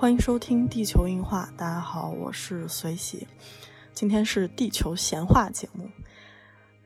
[0.00, 3.28] 欢迎收听地球硬化，大家好，我是随喜，
[3.92, 5.90] 今天是地球闲话节目。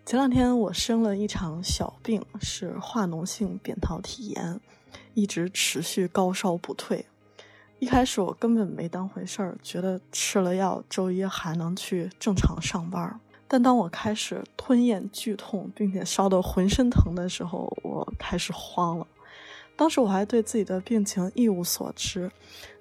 [0.05, 4.61] 前两天我生了一场小病，是化脓性扁桃体炎，
[5.15, 7.07] 一直持续高烧不退。
[7.79, 13.21] 一开始我根本没当回事儿，觉得吃了药，周一还能去正常上班。
[13.47, 19.07] 但当我开始吞咽剧痛，并且烧得浑身疼的时候，我开始慌了。
[19.77, 22.31] 当时我还对自己的病情一无所知，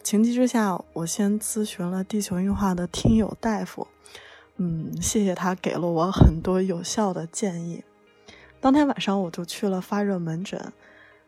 [0.04, 3.88] 情急之下，我先咨询了地球硬化的听友大夫，
[4.58, 7.84] 嗯，谢谢他给了我很多有效的建议。
[8.60, 10.72] 当天晚上我就去了发热门诊，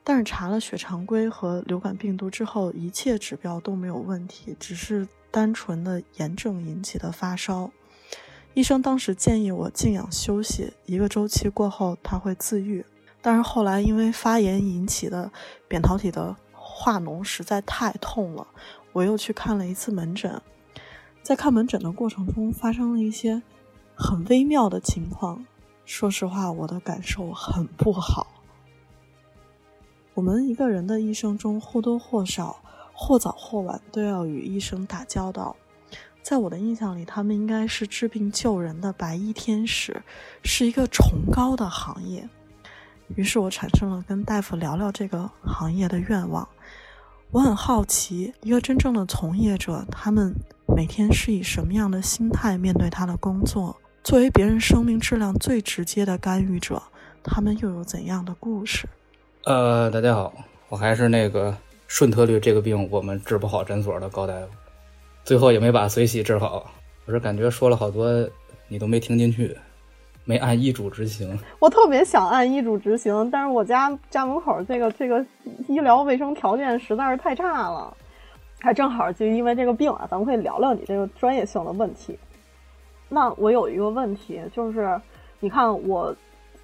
[0.04, 7.72] 但是查了血常规和流感病毒之后，一切指标都没有问题，只是单纯的炎症引起的发烧。
[8.54, 12.86] 医生当时建议我静养休息，一个周期过后他会自愈。
[13.26, 15.32] 但是后来因为发炎引起的
[15.68, 18.46] 扁桃体的化脓实在太痛了，
[18.94, 20.40] 我又去看了一次门诊。
[21.24, 23.42] 在看门诊的过程中，发生了一些
[23.96, 25.44] 很微妙的情况。
[25.86, 28.28] 说实话，我的感受很不好。
[30.14, 32.62] 我们一个人的一生中或多或少、
[32.94, 35.56] 或早或晚都要与医生打交道。
[36.22, 40.04] 在我的印象里，他们应该是治病救人的白衣天使，
[40.44, 42.30] 是一个崇高的行业。
[43.16, 46.48] 于是我产生了跟大夫聊聊这个行业的愿望。
[47.32, 50.34] 我很好奇，一个真正的从业者，他们
[50.76, 53.76] 每天是以什么样的心态面对他的工作？
[54.04, 56.82] 作为别人生命质量最直接的干预者，
[57.24, 58.88] 他们又有怎样的故事？
[59.44, 60.34] 呃，大家好，
[60.70, 61.56] 我还是那个
[61.88, 64.48] 顺特率这个病我们治不好诊所的高大夫，
[65.24, 66.72] 最后也没把随喜治好。
[67.06, 68.08] 我是感觉说了好多，
[68.68, 69.58] 你都没听进去。
[70.28, 75.24] 没按医嘱执行，我特别想按医嘱执行，但是我家家门口这个这个
[75.68, 77.96] 医疗卫生条件实在是太差了，
[78.60, 82.18] 还正好就因为这个病啊，咱们可以聊聊你这个专业性的问题。
[83.08, 85.00] 那我有一个问题，就是
[85.40, 86.14] 你看我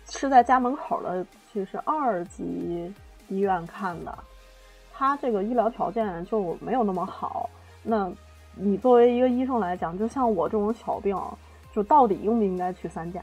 [0.10, 1.24] 是在家门口的，
[1.54, 2.92] 其实二级
[3.30, 4.18] 医院看的，
[4.92, 7.48] 他这个医疗条件就没有那么好。
[7.84, 8.12] 那
[8.56, 11.16] 你作为一个医生来讲，就像我这种小病，
[11.72, 13.22] 就到底应不应该去三甲？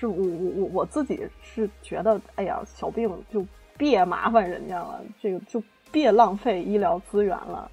[0.00, 3.44] 是我我我我自己是觉得，哎呀，小病就
[3.76, 5.62] 别麻烦人家了，这个就
[5.92, 7.70] 别浪费医疗资源了。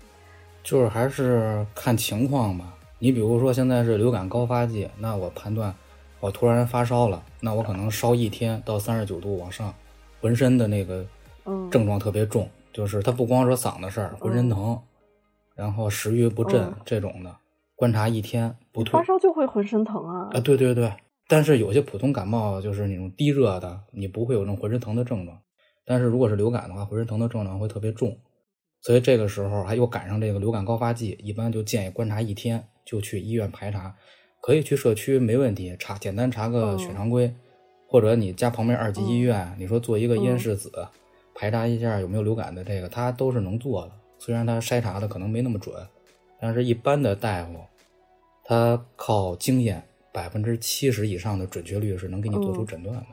[0.62, 2.74] 就是还是看情况吧。
[3.00, 5.74] 你比如说现在是流感高发季，那我判断
[6.20, 9.74] 我突然发烧了，那我可能烧一天到三十九度往上，
[10.20, 11.06] 浑身的那个
[11.72, 14.78] 症状特别重，就是它不光是嗓子事儿，浑身疼，
[15.56, 17.34] 然后食欲不振这种的，
[17.78, 19.00] 观察一天不退。
[19.00, 20.30] 发烧就会浑身疼啊？
[20.34, 20.92] 啊，对对对。
[21.28, 25.38] 但是有些普通感冒就是那种低热的，你不会有那种浑身疼的症状。
[25.86, 28.18] 但是如果是流感的话，浑身疼的症状会特别重。
[28.82, 33.96] 所以这个时候还又赶上这个流感高发季，一般就建议观察一天就去医院排查，
[34.42, 37.34] 可以去社区没问题，查简单查个血常规，
[37.88, 40.72] 或者你家旁边二级医院，你说做一个咽拭子，
[41.34, 43.92] 排查一下有没有流感的这个，他都是能做的。
[44.20, 45.76] 虽然他筛查的可能没那么准，
[46.40, 47.60] 但是一般的大夫，
[48.44, 49.87] 他靠经验。
[50.18, 53.06] 百分之七十以上的准确率是能给你做出诊断的。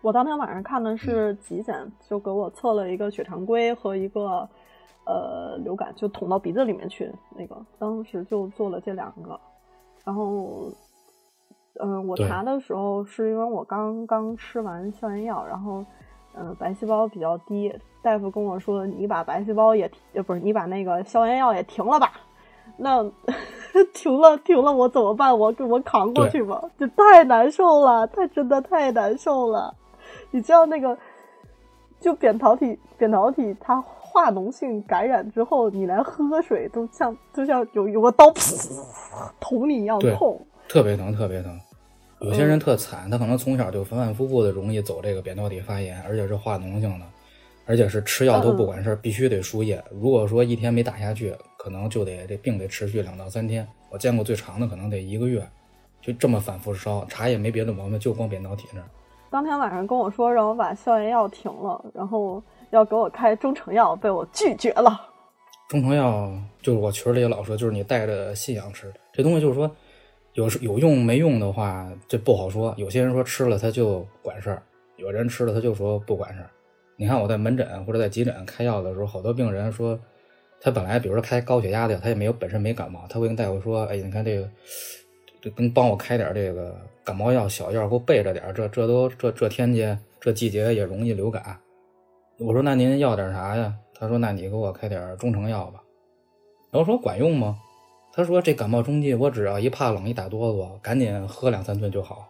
[0.00, 4.48] 我当天晚上看的是急诊，就给我测了一个血常规和一个
[5.04, 9.40] 呃流感，就捅到鼻子里面去那个，当时就做了这两个。
[10.04, 10.70] 然后，
[11.80, 15.84] 嗯，我查的时候是因为我刚刚吃完消炎药，然后
[16.38, 22.12] 嗯白细胞比较低，大夫跟我说你把白细胞也呃不是你把那个消炎药也停了吧。
[22.78, 23.04] 那
[23.92, 25.36] 停了，停了，我怎么办？
[25.38, 29.74] 我我扛过去吧，这太难受了，太真的太难受了。
[30.30, 30.96] 你知道那个，
[32.00, 38.32] 就扁桃体，扁桃体它化脓性感染之后，你连喝水都像就像有有个刀
[39.40, 41.58] 捅你一样痛，特别疼，特别疼。
[42.20, 47.04] 有些人特惨，他可能从小就反反复复的容易走这个扁桃体发炎，而且是化脓性的，
[47.66, 49.82] 而且是吃药都不管事儿，必须得输液。
[49.90, 51.34] 如果说一天没打下去。
[51.58, 55.44] 可能就得这病得持续两到三天，我见过最长的可能得一个月，
[56.00, 58.86] 就这么反复烧，查也没别的毛病，就光扁桃体那儿。
[59.28, 62.40] 当天晚上跟我说让我把消炎药停了，然后
[62.70, 65.10] 要给我开中成药，被我拒绝了。
[65.68, 66.30] 中成药
[66.62, 69.68] 就是我群里也老说，就是你带着信仰吃的这东西，就是说
[70.34, 72.72] 有时有用没用的话，这不好说。
[72.76, 74.62] 有些人说吃了他就管事儿，
[74.94, 76.50] 有人吃了他就说不管事儿。
[76.96, 79.98] 你看我在门诊或者在急诊开药的时候，好多病人说。
[80.58, 84.50] 他本来比如说开高血压的，他也没有本身没感冒，他会跟大夫说：“哎，你看这个，
[85.42, 91.58] 这跟帮我开点这个感冒药小药，给我备着点这这都这这天气这季节也容易流感。”
[92.40, 95.82] 我说：“那您要点啥呀？”他说：“那你给我开点中成药吧。”
[96.72, 97.58] 然后说：“管用吗？”
[98.14, 102.26] 他说：“这感冒冲剂，我只要一怕冷、一打哆嗦，赶紧喝两三顿就好。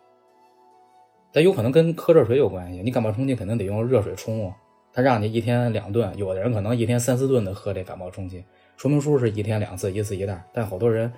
[1.36, 2.80] 但有可能跟喝热水有关系。
[2.82, 4.56] 你感冒冲剂肯定得用热水冲啊。
[4.90, 8.42] 他让你一天两顿，有的人可能一天三四顿的喝这感冒冲剂。
[8.78, 10.42] 说明书是一天两次，一次一袋。
[10.50, 11.12] 但好多人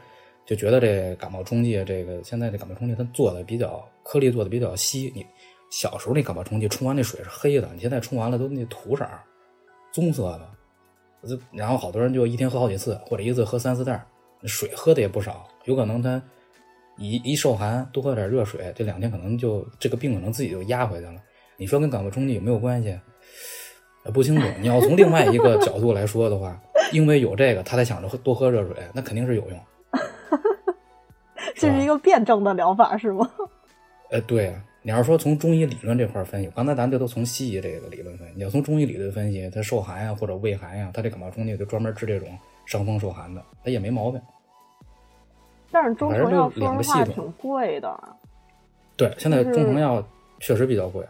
[0.45, 5.13] 就觉得这感冒冲剂，这个现在这感冒冲剂它做的比较颗粒做的比较稀。
[5.15, 5.25] 你
[5.71, 9.09] 小时候那感冒冲剂冲完那水是黑的，你现在冲完了都那土色
[9.93, 11.39] 棕色的。
[11.53, 14.05] 然后好多人就一天喝好几次，或者一次喝三四袋。
[14.43, 16.21] 水喝的也不少，有可能他
[16.99, 21.15] 一一受寒多喝点热水，这两天可能就这个病可能自己就压回去了。
[21.57, 22.99] 你说跟感冒冲剂有没有关系？
[24.13, 24.47] 不清楚。
[24.61, 26.61] 你要从另外一个角度来说的话，
[26.93, 29.61] 因为有这个，他才想着多喝热水，那肯定是有用。
[31.55, 33.29] 这是一个辩证的疗法是吗？
[34.11, 34.55] 呃，对。
[34.81, 38.35] 你要说从中医理论这块分析，刚才咱这都从西医这个理论分析。
[38.37, 42.29] 你要从中医理论分析，他受寒呀或者胃寒呀，他这感冒冲剂就专门治这种。
[42.65, 44.21] 伤风受寒的，他也没毛病。
[45.71, 48.01] 但是中成药两个系统挺贵的。
[48.97, 50.03] 对，现在中成药
[50.41, 51.05] 确实比较贵，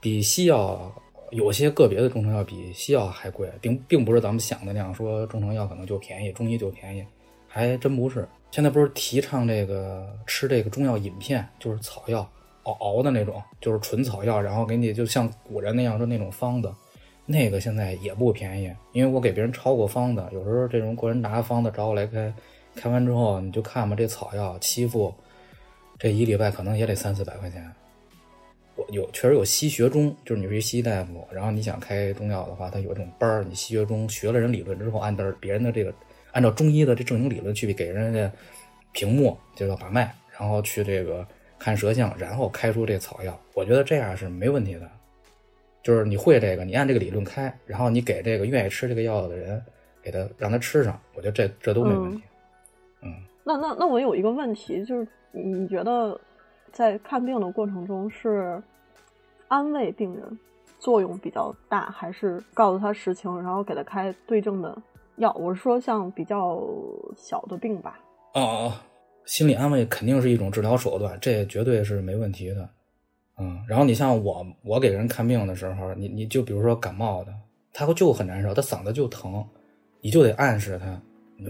[0.00, 0.90] 比西药
[1.30, 7.04] 有些个别的中成药比西药还贵，并并不是咱们想的那样，说中成药可能就便宜，中医就便宜，
[7.48, 8.26] 还真不是。
[8.50, 12.28] 现在不是提倡这个吃这个中药饮片，就是草药
[12.64, 16.72] 熬熬的那种，就是纯草药，然后给你就像古人那样说那种方子。
[17.24, 22.32] 那个现在也不便宜，因为我给别人抄过方子，有时候这种个人拿方子找我来开，
[22.74, 25.14] 开完之后你就看吧，这草药欺负
[25.98, 27.70] 这一礼拜可能也得三四百块钱。
[28.74, 35.92] 我有确实有西学中，就是你是一西医大夫，然后你想开中药的话，他有这种班儿，你西学中学了人理论之后，按照别人的这个
[36.32, 38.32] 按照中医的这正经理论去给人家
[38.92, 41.26] 屏幕，就叫把脉，然后去这个
[41.58, 43.38] 看舌象，然后开出这草药。
[43.52, 44.90] 我觉得这样是没问题的。
[45.82, 49.60] 就是你会这个，你按这个理论开，然后你给这个愿意吃这个药的人，
[50.00, 52.22] 给他让他吃上，我觉得这这都没问题。
[53.44, 56.18] 那那那我有一个问题，就是你觉得
[56.70, 58.62] 在看病的过程中是
[59.48, 60.38] 安慰病人
[60.78, 64.76] 作用比较大，还是告诉他实情，然后给他开对症的
[65.16, 65.32] 药？
[65.38, 66.62] 我是说像比较
[67.16, 67.98] 小的病吧。
[68.34, 68.72] 哦哦，
[69.24, 72.68] 心理安慰肯定是一种治疗手段，这绝对是没问题的。
[73.38, 77.34] 嗯，然后你像我，我给人看病的时候，你你就比如说感冒的，
[77.72, 79.44] 他就很难受，他嗓子就疼，
[80.00, 81.00] 你就得暗示他，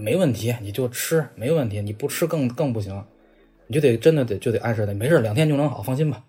[0.00, 3.04] 没问题，你就吃，没问题，你不吃更更不行，
[3.66, 6.24] 你就得真的得就得暗示他，没事，两天就能好，放心吧。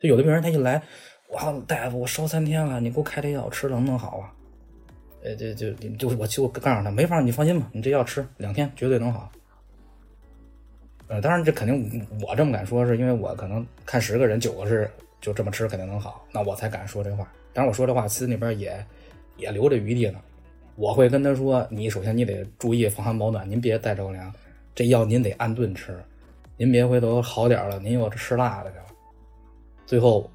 [0.00, 0.82] 就有的病人他一来，
[1.30, 4.32] 哇，大夫，我烧三天了，你给我开这药吃能不能好啊？
[5.22, 9.30] 呃，这就就我就告诉他，没法，你放心吧，你这药吃两天绝对能好。
[11.06, 14.90] 呃，当然这肯定我这么敢说，是因为我可能看十个人九个是
[15.20, 17.30] 就这么吃肯定能好，那我才敢说这话。
[17.52, 18.86] 当然我说这话心里边也
[19.36, 20.18] 也留着余地呢。
[20.76, 24.32] 我会跟他说，你首先你得注意防寒保暖，您别带着凉，
[24.74, 25.96] 这药您得按顿吃，
[26.56, 28.84] 您别回头好点了您又吃辣的去了。
[29.86, 30.28] 最后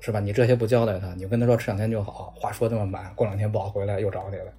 [0.00, 0.20] 是吧？
[0.20, 4.52] 你这些不交代他，你跟他说吃两天就好，话说这么满，过两天不好回来又找你了。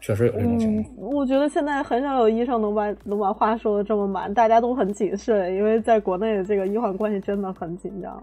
[0.00, 0.96] 确实有这种情况。
[1.12, 8.22] 我觉得现在很少有医生能把能把话说的这么满，大家都很谨慎，因为在国内的这个医患关系真的很紧张。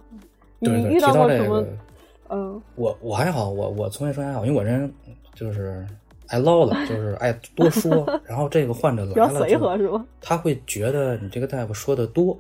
[0.60, 1.63] 你遇到过什么？
[2.29, 4.91] 嗯，我我还好，我我从业生涯还好，因为我人
[5.34, 5.86] 就是
[6.27, 8.05] 爱唠叨，就是爱多说。
[8.25, 10.05] 然后这个患者来了，随和是吧？
[10.22, 12.39] 他会觉得你这个大夫说的多，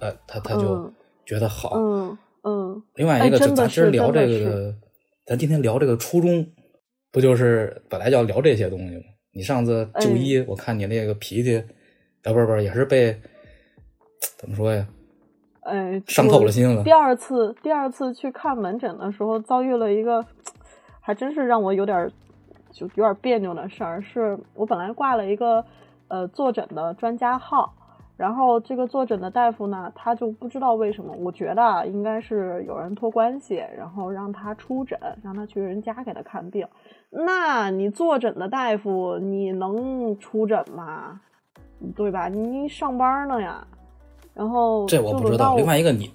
[0.00, 0.92] 呃，他他就
[1.24, 1.72] 觉得好。
[1.76, 2.82] 嗯嗯。
[2.94, 4.74] 另外一个，就咱今儿聊这个，
[5.26, 6.46] 咱今天聊这个初衷。
[7.10, 9.02] 不就是本来要聊这些东西吗？
[9.32, 11.56] 你上次就医，我看你那个脾气，
[12.22, 13.18] 啊，不是不是，也是被
[14.36, 14.86] 怎么说呀？
[15.62, 16.84] 哎，伤透了心了。
[16.84, 20.22] 第二次，第二次去看门诊的时候，遭遇了一个，
[21.00, 22.12] 还真是让我有点
[22.70, 24.00] 就有点别扭的事儿。
[24.02, 25.64] 是我本来挂了一个
[26.08, 27.74] 呃坐诊的专家号。
[28.16, 36.66] 然后这个坐诊的大夫呢，他就不知道为什么，我觉得应该是有人托关系，然后让他出诊，让他去人家给他看病。
[37.10, 41.20] 那你坐诊的大夫，你能出诊吗？
[41.94, 42.26] 对吧？
[42.28, 43.64] 你上班呢呀。
[44.34, 45.54] 然后这我不知道。
[45.54, 46.10] 另外一个你，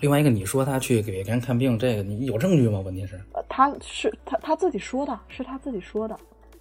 [0.00, 2.80] 另外一个你说他去给别人看病，这个你有证据吗？
[2.80, 6.16] 问题是，他是他他自己说的，是他自己说的。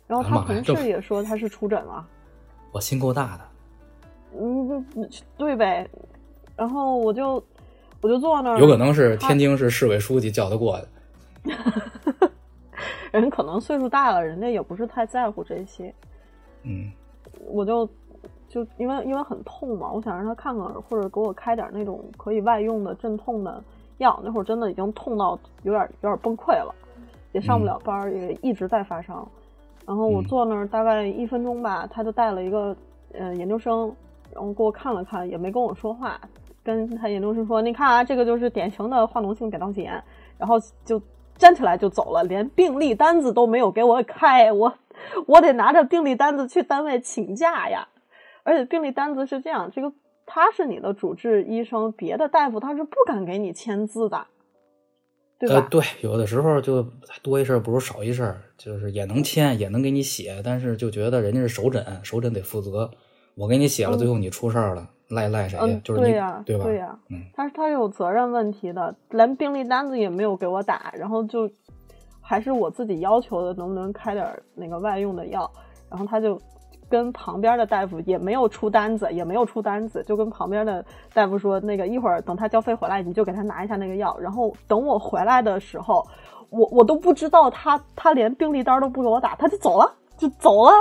[0.07, 2.05] 然后他同事也说他是出诊了。
[2.71, 3.43] 我心够大的。
[4.39, 4.85] 嗯，
[5.37, 5.89] 对呗，
[6.55, 7.43] 然后我就
[8.01, 10.87] 我就坐那儿，有可能是天津市市委书记叫他过的。
[13.11, 15.93] 人可能岁数大了，人家也不是太在乎这些。
[16.63, 16.91] 嗯，
[17.47, 17.89] 我就
[18.55, 23.61] 就因为因为很痛嘛，我想让他看看，或者给我开点那种可以外用的镇痛的
[23.97, 24.17] 药。
[24.23, 26.73] 那会儿真的已经痛到有点有点崩溃了。
[27.33, 29.27] 也上不了班儿，也一直在发烧。
[29.85, 32.73] 然后我坐那儿大概一分钟吧，他就带了一个
[33.11, 33.93] 呃研究生，
[34.33, 36.17] 然后给我看了看，也没跟我说话，
[36.63, 40.01] 跟他研究生说：“你看啊，这个就是典型的化脓性扁桃体炎。”
[40.39, 41.01] 然后就
[41.37, 44.73] 站起来就走了，连病历单子都没有给我开，我
[45.27, 47.85] 我得拿着病历单子去单位请假呀。
[48.45, 49.91] 而且病历单子是这样，这个
[50.27, 54.27] 他是你的主治医生，别的大夫他是不敢给你签字的。
[55.39, 56.85] 呃，对，有的时候就
[57.23, 62.89] 多一事不如少一事，就是也能签，也能给你写，但是就觉得人家是首诊，首诊得负责。
[63.35, 65.57] 我给你写了，最后你出事儿了，赖赖谁？
[65.83, 66.63] 就是对呀，对吧？
[66.63, 71.49] 对呀，嗯，他他有责任问题的，连病历单子也没有给我打，然后就
[72.21, 75.51] 还是我自己要求的，能不能开点那个外用的药？
[75.89, 76.39] 然后他就。
[76.95, 84.17] 跟旁边的大夫也没有出单子，也没有出单子，就跟旁边的大夫说，那个一会儿等他交费回来，你就给他拿一下那个药。
[84.17, 86.07] 然后等我回来的时候，
[86.49, 90.71] 我我都不知道他他连病历单都不给我打，他就走了，就走了，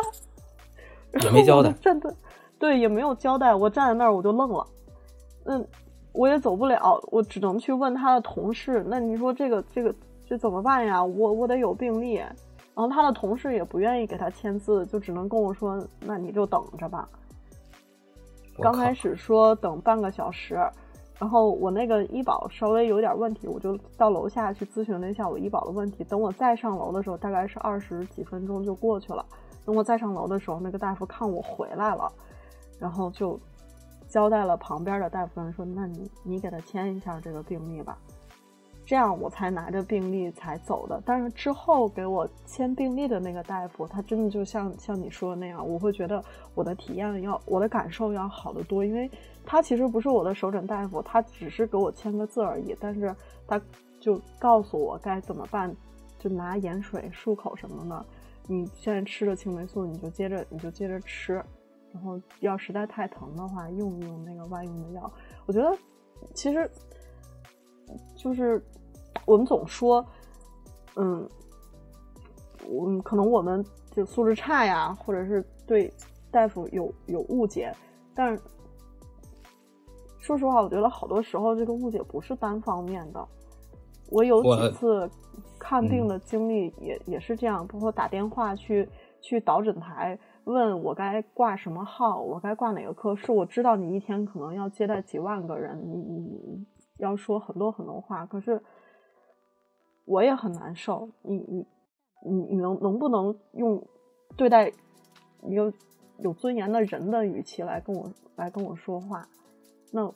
[1.21, 2.15] 也没交代，站的
[2.61, 3.53] 对，也没有交代。
[3.53, 4.65] 我站在那儿我就愣了，
[5.47, 5.67] 嗯，
[6.13, 8.85] 我也走不了，我只能去问他的同事。
[8.87, 9.93] 那你说这个这个
[10.29, 11.03] 这怎么办呀？
[11.03, 12.23] 我我得有病历。
[12.77, 17.09] 然后他的同事也不愿意给他签字，就只能跟我说：“那你就等着吧。”
[18.59, 20.55] 刚开始说等半个小时，
[21.19, 26.03] 然后我那个医保稍微有点问题，我就到楼下去咨询了一下我医保的问题。
[26.05, 29.25] 等我再上楼的时候，大概是二十几分钟就过去了。
[29.65, 32.11] 等我再上楼的时候，那个大夫看我回来了，
[32.79, 33.39] 然后就
[34.09, 37.97] 交代了旁边的大夫人说：“那你你给他签一下这个病历吧。”
[38.87, 41.03] 这样我才拿着病历才走的。
[41.05, 46.23] 但是之后给我签病历的那个大夫，他真的就像像你说的那样，我会觉得
[46.55, 49.11] 我的体验要我的感受要好得多，因为
[49.45, 52.77] 他其实不是我的首诊大夫，他只是给我签个字而已。
[52.79, 53.15] 但是
[53.47, 53.61] 他
[54.01, 55.75] 就告诉我该怎么办，
[56.19, 58.05] 就拿盐水漱口什么的。
[58.47, 61.43] 你现在吃的青霉素，你就接着你就接着吃，
[61.93, 65.11] 然后要实在太疼的话，用一用那个外用的药。
[65.47, 65.75] 我觉得
[66.35, 66.71] 其实
[68.15, 68.63] 就是。
[69.27, 70.05] 我们总说，
[70.97, 71.27] 嗯，
[72.69, 75.91] 嗯，可能我们就素质差呀，或者是对
[76.31, 77.73] 大夫有有误解。
[78.15, 78.43] 但是
[80.19, 83.29] 说实话，我觉得好多时候这个误解不是单方面的。
[84.11, 85.09] 我有几次
[85.59, 88.87] 看病的经历也也是这样，包括打电话去
[89.23, 93.33] 去导诊台问我该挂什么号，我该挂哪个科室。
[93.33, 96.67] 我知道你一天可能要接待几万个人，你你你
[96.99, 98.63] 要说很多很多话，可是。
[100.07, 101.67] 我也很难受，你你
[102.27, 103.83] 你你能能不能用
[104.37, 104.71] 对待
[105.43, 105.73] 一个
[106.19, 109.27] 有尊严的人的语气来跟我来跟我说话？
[109.93, 110.13] 那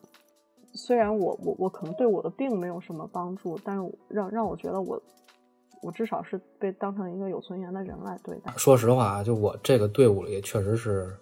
[0.75, 5.03] 虽然我我我可能对我的病没有什么帮助，但是让让我觉得我
[5.81, 8.53] 我至少是被当成一个有尊严的人来对待。
[8.59, 11.17] 说实话啊，就我这个队伍里确实是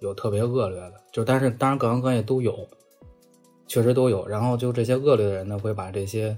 [0.00, 2.52] 有特别恶劣的，就但是当然各行各业都有，
[3.68, 4.26] 确实都有。
[4.26, 6.36] 然后就这些恶劣的人呢，会把这些。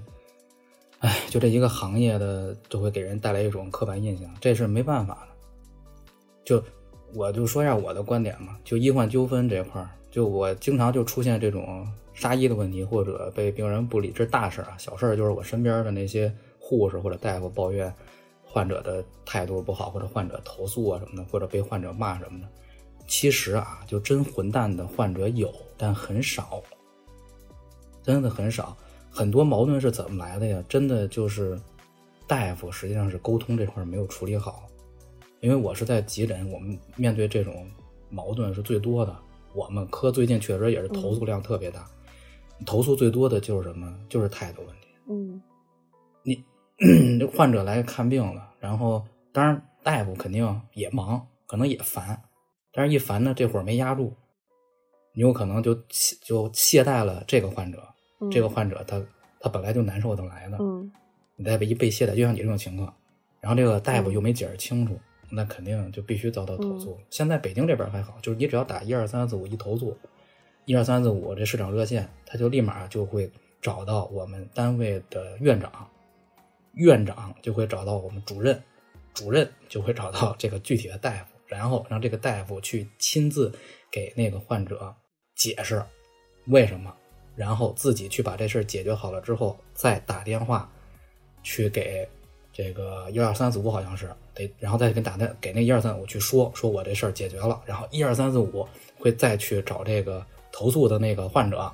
[0.99, 5.33] 哎，就这一个行业的，就会给人带来一种刻板印象，这是没办法的。
[6.45, 6.63] 就
[7.15, 17.91] 我就说一下我的观点嘛，就医患纠纷这块儿，就我经常就出现这种杀医的问题，或者被病人不理，这大事啊，小事儿就是我身边的那些护士或者大夫抱怨
[18.43, 22.47] 患者的态度不好，或者患者投诉啊什么的，或者被患者骂什么的。
[23.07, 26.61] 其实啊，就真混蛋的患者有，但很少，
[28.03, 28.75] 真的很少。
[29.09, 30.63] 很多矛盾是怎么来的呀？
[30.69, 31.59] 真的就是
[32.27, 34.63] 大夫实际上是沟通这块没有处理好，
[35.41, 37.69] 因为我是在急诊，我们面对这种
[38.09, 39.13] 矛盾是最多的。
[39.53, 41.85] 我们科最近确实也是投诉量特别大，
[42.65, 43.93] 投诉最多的就是什么？
[44.07, 44.87] 就是态度问题。
[45.09, 45.41] 嗯，
[46.23, 46.41] 你
[47.19, 52.17] 这患者来看病了，然后当然大夫肯定也忙，可能也烦，
[52.71, 54.15] 但是一烦呢，这会儿没压住，
[55.13, 55.75] 你有可能就
[56.23, 57.90] 就懈怠了这个患者。
[58.29, 59.01] 这个患者他
[59.39, 60.57] 他本来就难受的来的，
[61.35, 62.93] 你再一被懈怠，就像你这种情况，
[63.39, 64.99] 然后这个大夫又没解释清楚，
[65.29, 66.99] 那肯定就必须遭到投诉。
[67.09, 69.97] 现在北京这边还好，就是你只要打一二三四五一投诉，
[70.65, 75.89] 一二三四五这市长热线，他就立马就会找到我们单位的院长，
[76.73, 78.61] 院长就会找到我们主任，
[79.13, 83.51] 主任就会找到 这个具体的大夫，然后让这个大夫去亲自
[83.89, 84.93] 给那个患者
[85.35, 85.83] 解释
[86.45, 86.95] 为什么。
[87.35, 90.69] 然后自己去把这事儿解决好了之后，再打电话
[91.43, 92.07] 去给
[92.53, 97.61] 这个一二三四五，好像是得，然后再给打电给那一二三五去说，说我这事儿解决了。
[97.65, 101.71] 然后一二三四五会再去找这个投诉的那个患者，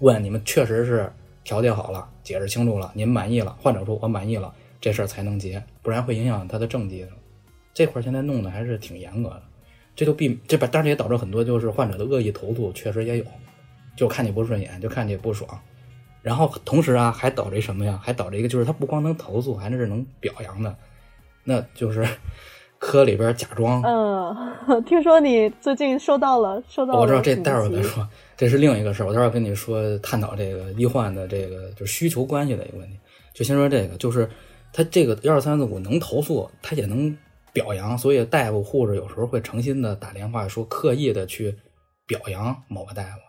[0.00, 1.10] 问你们确实是
[1.44, 3.56] 调解好了，解释清楚了，您满意了？
[3.60, 7.08] 患者说我满意了，这事儿才能结，不然会影响他的政绩的。
[7.72, 9.42] 这块儿现在弄的还是挺严格的，
[9.94, 13.24] 这就避这边，当然也导致很多就是患者的恶意投诉，确实也有，
[13.98, 15.58] 就看你不顺眼，就看你不爽。
[16.22, 17.98] 然后同时啊，还导致什么呀？
[18.00, 20.76] 还导致一个就是他不光能投诉，还是能表扬的，
[21.42, 22.06] 那就是
[22.78, 23.82] 科里边假装。
[23.82, 27.00] 嗯， 听说你最近收到了，收到了。
[27.00, 29.06] 我知道这待会儿再说，这是另一个事儿。
[29.06, 32.96] 我待会儿跟你说，探讨这个医患的这个就是需求关系的一个问题。
[33.34, 34.30] 就先说这个，就是
[34.72, 37.16] 他这个幺二三四五能投诉，他也能
[37.52, 41.56] 表扬，所以大夫护士有时候会诚心的打电话说，刻意的去
[42.06, 43.27] 表扬某个大夫。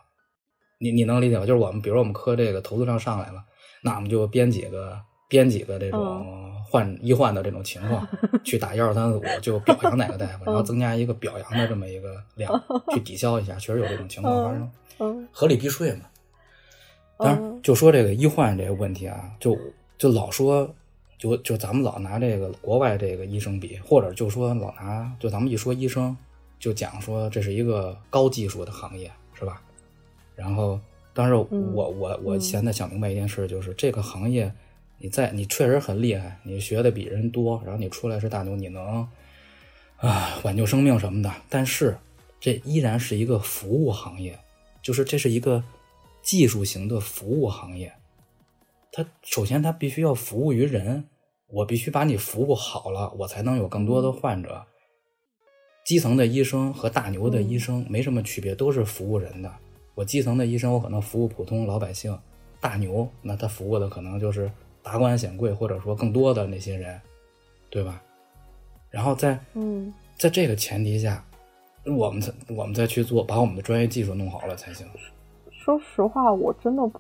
[0.79, 1.45] 你你能理解吗？
[1.45, 3.43] 就是我们，比如我们科这个投资量上来了，
[3.83, 8.07] 那我们就编几个编几个这种患医患的这种情况，
[8.43, 12.51] 去打幺二三四五，就表扬哪个大夫， 然后增加一个表扬的这么一个量，
[12.93, 14.71] 去抵消一下，确实有这种情况发生。
[14.99, 16.01] 嗯，合理避税嘛。
[17.17, 19.57] 当然，就说这个医患这个问题啊，就
[19.97, 20.73] 就老说，
[21.17, 26.15] 就就咱们老拿这个国外这个医生比，或者就说老拿，就咱们一说医生，
[26.57, 29.11] 就讲说这是一个高技术的行业？
[30.39, 30.79] 然后，
[31.13, 34.49] 当时我我我现在想明白一件事，就是这个行业，
[34.97, 39.05] 你在你确实很厉害，你学的比人多，然后你出来是大牛，你能
[39.97, 41.29] 啊挽救生命什么的。
[41.49, 41.97] 但是，
[42.39, 44.39] 这依然是一个服务行业，
[44.81, 45.61] 就是这是一个
[46.21, 47.91] 技术型的服务行业。
[48.93, 51.03] 它首先它必须要服务于人，
[51.47, 54.65] 我必须把你服务好了，我才能有更多的患者。
[55.85, 59.53] 基层的医生和大牛的医生没什么区别，都是服务人的。
[59.99, 62.13] 我基层的医生，我可能服务普通老百姓；
[62.61, 64.49] 大牛，那他服务的可能就是
[64.81, 66.97] 达官显贵，或者说更多的那些人，
[67.69, 68.01] 对吧？
[68.89, 71.21] 然后在嗯，在这个前提下，
[71.83, 74.87] 我们才我们再去做，把我们的专业技术弄好了才行。
[75.51, 76.91] 说实话，我真的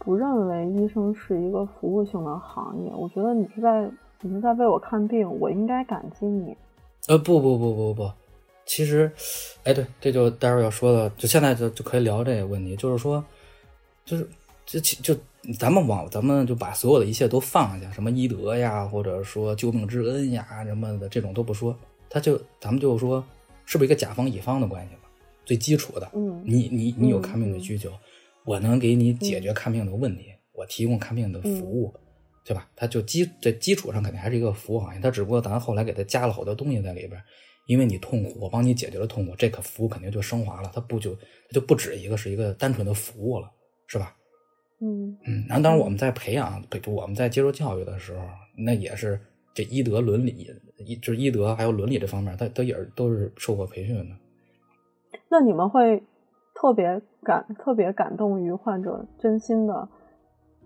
[0.00, 2.90] 不认为医生是一个服务性的行业。
[2.92, 3.88] 我觉得你是在
[4.20, 6.56] 你是在为我看病，我应该感激你。
[7.06, 8.10] 呃，不不不不不。
[8.68, 9.10] 其实，
[9.64, 13.24] 哎，对，这就待会儿要说的，就现在就就可以聊这个问题，就是说，
[14.04, 14.28] 就是
[14.66, 15.20] 就就
[15.58, 21.74] 咱们往咱们就把所有的一切都放下，什么医德呀，或者说救命之恩呀，什么的这种都不说，
[22.10, 23.24] 他就咱们就说，
[23.64, 25.00] 是不是一个甲方乙方的关系吧？
[25.46, 27.90] 最基础的，嗯，你你你有看病的需求，
[28.44, 31.94] 我能给你解决看病的问题，我提供看病的服务，
[32.44, 32.68] 对吧？
[32.76, 37.18] 它就基在基础上肯定还是一个服务行业，它只不过咱后来给它加了好多东西在里边。
[37.68, 43.50] 因为你痛苦，我帮你解决了痛苦，这个服务肯定就升华了，它不就它就不止一个是一个单纯的服务了，
[43.86, 44.16] 是吧？
[44.80, 48.24] 嗯嗯，然后当然我们在培养，我们在接受教育的时候，
[48.56, 49.20] 那也是
[49.52, 54.16] 这医德伦理，医就是医德还有伦理这方面，它它也是都是受过培训的。
[55.28, 56.02] 那你们会
[56.54, 59.86] 特别感特别感动于患者真心的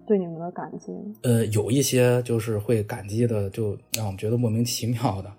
[0.06, 0.92] 对你们的感激？
[1.24, 5.32] 呃，有一些就是会感激的，就让我们觉得莫名其妙的。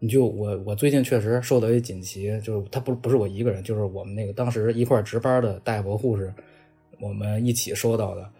[0.00, 6.32] 你就我我最近确实受到一锦旗，就是他不不是我一个人，就是我们那个当时一块值班的大夫护士，
[7.00, 8.30] 我们一起收到的。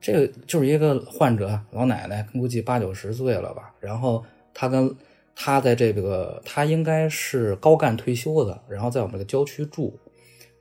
[0.00, 3.74] 这个就是一个患者老奶奶，估计八九十岁了吧。
[3.80, 4.94] 然后她跟
[5.34, 9.98] 她在这个，她应该是高干退休的，然后在我们这个郊区住。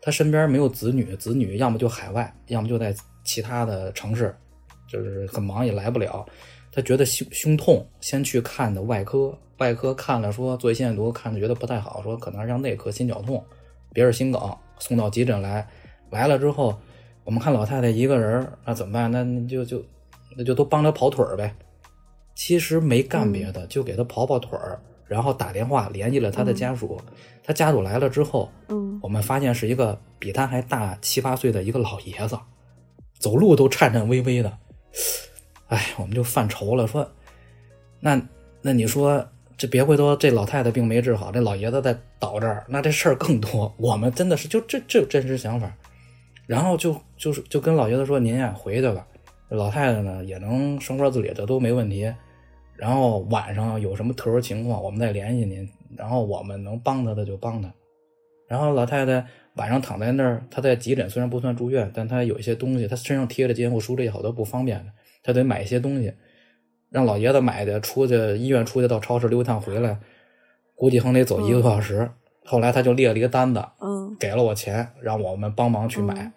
[0.01, 4.33] 她身边没有子女，子女要么就海外，要么就在其他的城市，
[4.87, 6.25] 就是很忙也来不了。
[6.71, 9.37] 她觉得胸胸痛，先去看的外科。
[9.57, 13.43] 外科看了说做心电图，看着觉得不太好，说可能是让内科心绞痛，
[13.91, 14.39] 别是心梗，
[14.77, 15.67] 送到急诊来。
[16.11, 16.77] 来了之后，
[17.23, 19.11] 我们看老太太一个人，那怎么办？
[19.11, 19.83] 那就就
[20.37, 21.55] 那就都帮她跑腿儿呗。
[22.35, 27.01] 其实没干别的，就给她跑跑腿儿，然后打电话联系了她的家属。
[27.43, 32.37] 她家属来了之后，嗯，我们发现是一个比她还大七八岁的一个老爷子，
[33.17, 34.55] 走路都颤颤巍巍的。
[35.67, 37.09] 哎，我们就犯愁了，说
[37.99, 38.21] 那
[38.61, 39.27] 那你说。
[39.59, 43.73] 这别回头，这老太太病没治好，这老爷子在倒这儿，那这事儿更多。
[43.79, 45.75] 我们真的是就这这真实想法，
[46.45, 49.07] 然后就就是就跟老爷子说：“您呀回去吧。”
[49.49, 52.13] 老太太呢也能生活自理，这都没问题。
[52.75, 55.67] 然后晚上有什么特殊情况，我们再联系您。
[55.97, 57.73] 然后我们能帮他的就帮他。
[58.47, 59.25] 然后老太太
[59.55, 64.91] 晚上躺在那儿，她在急诊，虽然不算住院，但她有一些东西，她身上贴着监护书，这些好多不方便的，
[65.23, 66.13] 她得买一些东西。
[66.89, 69.99] 让老爷子买的，出去医院出去到超市溜一趟回来，
[70.73, 72.09] 估计横得走一个多小时。
[72.45, 76.31] 后来他就列了一个单子，嗯，给了我钱，让我们帮忙去买。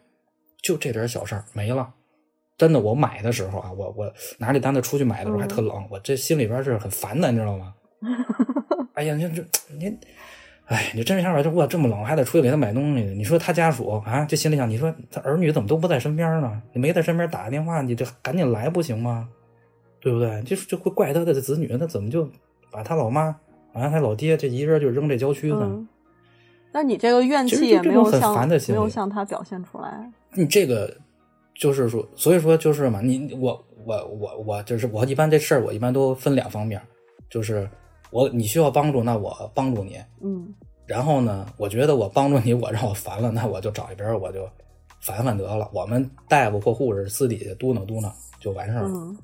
[0.60, 1.94] 就这点小事儿没了。
[2.58, 7.72] 真的，我买的时候啊，我我拿这单子出去买的时候还特冷，我这心里边是很烦的，你知道吗？
[8.94, 9.42] 哎呀，你这
[9.78, 9.96] 你，
[10.70, 13.02] 哎，你真是想法就我这么冷，还得出去给他买东西。
[13.02, 16.62] 你说他家属啊，这心里想，你说他儿女怎么都不在身边呢？
[16.72, 19.28] 你没在身边打个电话，你这赶紧来不行吗？
[20.00, 20.40] 对不对？
[20.44, 22.30] 就是就会怪他的子女，他怎么就
[22.70, 23.34] 把他老妈、
[23.72, 25.58] 把他老爹这一人就扔这郊区呢？
[25.60, 25.88] 嗯，
[26.72, 30.08] 那你这个怨气也没有向没有向他表现出来。
[30.34, 30.96] 你这个
[31.58, 36.80] 就是说，所以说就是嘛，你我我我我就是我一般这事儿我一般都分两方面，
[37.28, 37.68] 就是
[38.10, 40.54] 我你需要帮助，那我帮助你，嗯
[40.86, 44.48] 然后呢，我觉得我帮助你，我让我烦了，那我就找一边儿我就
[45.00, 45.70] 烦烦得了。
[45.72, 48.90] 我们大夫或护士私底下嘟囔嘟囔就完事儿了。
[48.90, 49.16] 嗯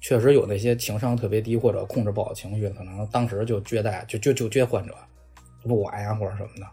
[0.00, 4.94] 确实有那些情商特别低或者控制不好情绪，可能当时就撅带就就就撅患者，
[5.64, 6.66] 不管呀或者什么的，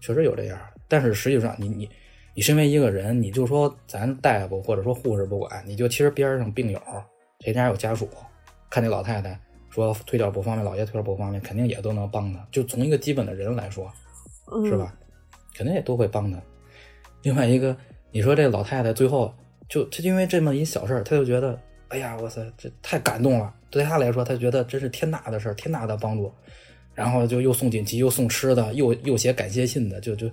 [0.00, 0.58] 确实有这样。
[0.88, 1.90] 但是实际上你，你
[2.34, 6.80] 你身为一个人，你就说咱大夫或者说护士不管，你就其实边上病友
[7.40, 8.08] 谁家有家属，
[8.70, 9.38] 看那老太太
[9.70, 12.46] 说腿脚不方便，老爷腿脚不方便，肯定也都能帮他。
[12.50, 13.90] 就从一个基本的人来说，
[14.52, 14.94] 嗯，是吧？
[15.54, 16.38] 肯定也都会帮他。
[17.22, 17.76] 另外一个，
[18.10, 19.32] 你说这老太太最后
[19.68, 23.54] 就她因为这么一小事儿，她就觉得，哎呀，我塞，这太感动了。
[23.70, 26.32] 对她来说，她觉得真是天大的事儿，天大的帮助。
[26.92, 30.28] 然后就又送锦旗，又送吃的，又又写感谢信的，就就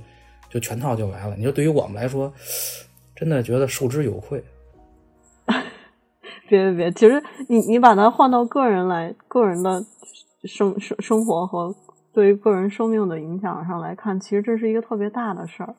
[0.50, 1.36] 就全套就来了。
[1.38, 2.34] 你说对于我们来说，
[3.16, 4.44] 真的觉得受之有愧。
[6.50, 9.84] 别别别，其实你你把它换到个人来，个人的
[10.44, 11.76] 生生生活和
[12.14, 15.76] 对于个人生命的影响上来看，其实这是一个特别大的事儿。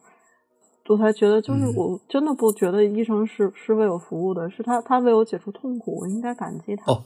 [0.88, 6.92] 我才觉得，就是嗯我真的不觉得医生是是为我服务的，是他他为我解除痛苦，我应该感激他。
[6.92, 7.02] 哦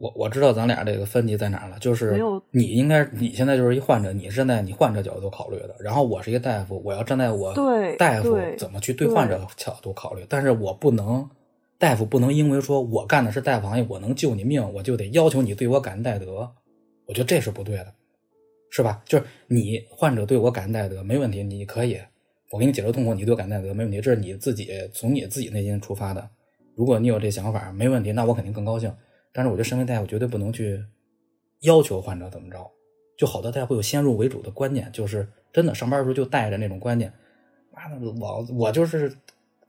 [0.00, 11.28] 我我知道咱俩这个分歧在哪儿了，就是没有你应该你现在就是一患者，你是站在你患者角度考虑的，然后我是一个大夫，我要站在我对大夫怎么去对患者角度考虑，但是我不能
[11.78, 16.52] 大夫不能因为说我干的是大夫行业，我能救你命，我就得要求你对我感恩戴德，
[17.06, 17.94] 我觉得这是不对的，
[18.70, 19.00] 是吧？
[19.06, 21.98] 就是你患者对我感恩戴德没问题，你可以，
[22.50, 26.28] 我给你解除痛苦，你对我感恩戴德没问题，这是你自己从你自己内心出发的。
[26.74, 28.92] 如果你有这想法，没问题，那我肯定更高兴。
[29.32, 30.84] 但是我觉得身为大夫，绝对不能去
[31.60, 32.58] 要求患者怎么着。
[33.16, 37.12] 就好多大夫有先入为主的观念，就是真的上班的时候就带着那种观念，
[37.72, 39.12] 妈的，我我就是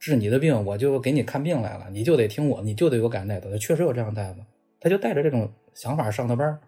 [0.00, 3.56] 治你的病，我就给你看病来了，你就得听我，你就得有感恩戴德。
[3.58, 4.40] 确实有这样大夫，
[4.80, 6.58] 他就带着这种想法上的班，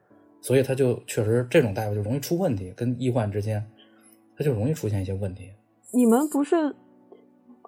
[0.42, 3.64] 所以他就确实这种大夫就容易出问题，跟医患之间
[4.36, 5.48] 他就容易出现一些问题。
[5.92, 6.56] 你们不是，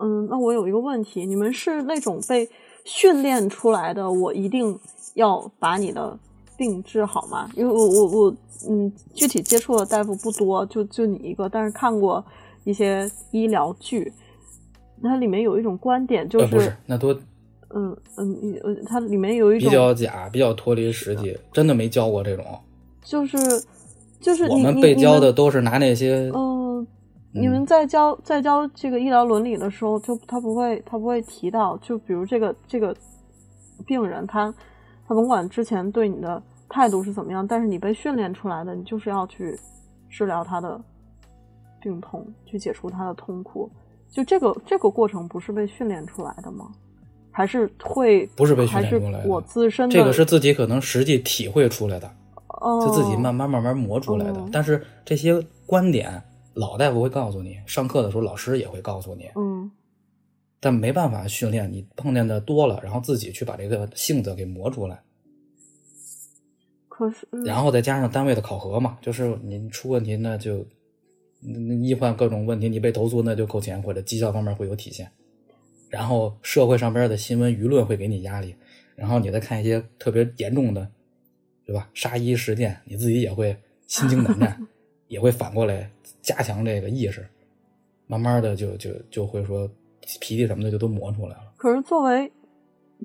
[0.00, 2.46] 嗯，那我有一个问题，你们是那种被
[2.85, 4.79] 训练出来的，我一定
[5.14, 6.18] 要把你的
[6.59, 7.50] 病治好吗？
[7.55, 8.37] 因为我我我，
[8.68, 12.22] 嗯，具体接触的大夫不多，就就你一个，但是看过
[12.64, 14.12] 一些医疗剧，
[15.02, 17.12] 它里面有一种观点，就呃，不是，那多
[17.70, 22.44] 嗯嗯，它里面有一种比，较假，比较脱离实际，真的没教过这种。
[23.02, 23.37] 就是
[24.20, 26.87] 就是我你们被教的都是拿那些嗯，
[27.33, 32.96] 你嗯们在教在教这个医疗伦理的时候，就他不会他不会提到，就比如这个这个
[33.85, 34.54] 病人他
[35.07, 39.59] 他甭管之前对你的态度是怎么样，但是你被训练出来的，你就是要去
[40.09, 40.80] 治疗他的
[41.83, 43.68] 病痛，去解除他的痛苦。
[44.14, 46.70] 就这个这个过程不是被训练出来的吗？
[47.37, 52.09] 还是会不是被训练出来的我自身的这个是自己可能实际体会出来的，
[52.46, 54.38] 哦，就自己慢慢慢慢磨出来的。
[54.38, 56.22] 哦但是这些观点，
[56.53, 59.68] 老大夫会告诉你，上课的时候老师也会告诉你，嗯
[60.61, 61.68] 但没办法训练。
[61.72, 65.03] 你碰见的多了，然后自己去把这个性子给磨出来，
[66.88, 70.64] 可是然后再加上单位的考核嘛，就是你出问题那就。
[71.44, 75.11] 那医患各种问题，你被投诉那就扣钱，或者绩效方面会有体现。
[75.90, 78.57] 然后社会上边的新闻舆论会给你压力，
[78.96, 80.88] 然后你再看一些特别严重的，
[81.64, 81.88] 对吧？
[81.94, 84.66] 杀医事件，你自己也会心惊胆战，
[85.07, 85.88] 也会反过来
[86.20, 87.24] 加强这个意识，
[88.09, 89.70] 慢慢的就就就会说
[90.20, 91.52] 脾气什么的就都磨出来了。
[91.57, 92.33] 可是作为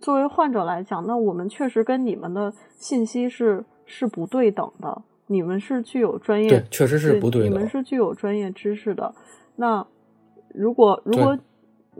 [0.02, 5.04] 作为患者来讲，那我们确实跟你们的信息是是不对等的。
[5.32, 9.13] 你们是具有专业，对确实是不对的你们是具有专业知识的。
[9.56, 9.86] 那
[10.56, 11.38] 如果如果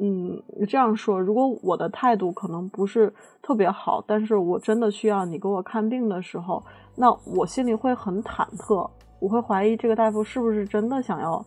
[0.02, 3.14] 嗯这样说，如果我的态度可能不是
[3.44, 6.64] 特别好，但是我真的需要你给我看病的时候，
[6.96, 8.90] 那我心里会很忐忑，
[9.20, 11.46] 我会怀疑这个大夫是不是真的想要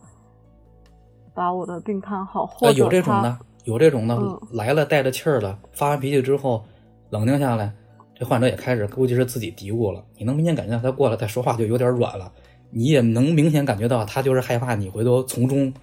[1.33, 6.63] 把我的病看好，或啊，者有这种的，有这种的，嗯来了带着气儿的，发完脾气之后
[7.09, 7.73] 冷静下来，
[8.15, 10.03] 这患者也开始估计是自己嘀咕了。
[10.17, 12.31] 你能明显感觉到他过来，他说话就有点软了，
[12.69, 15.73] 你也能明显感觉到他就是害怕你回头从中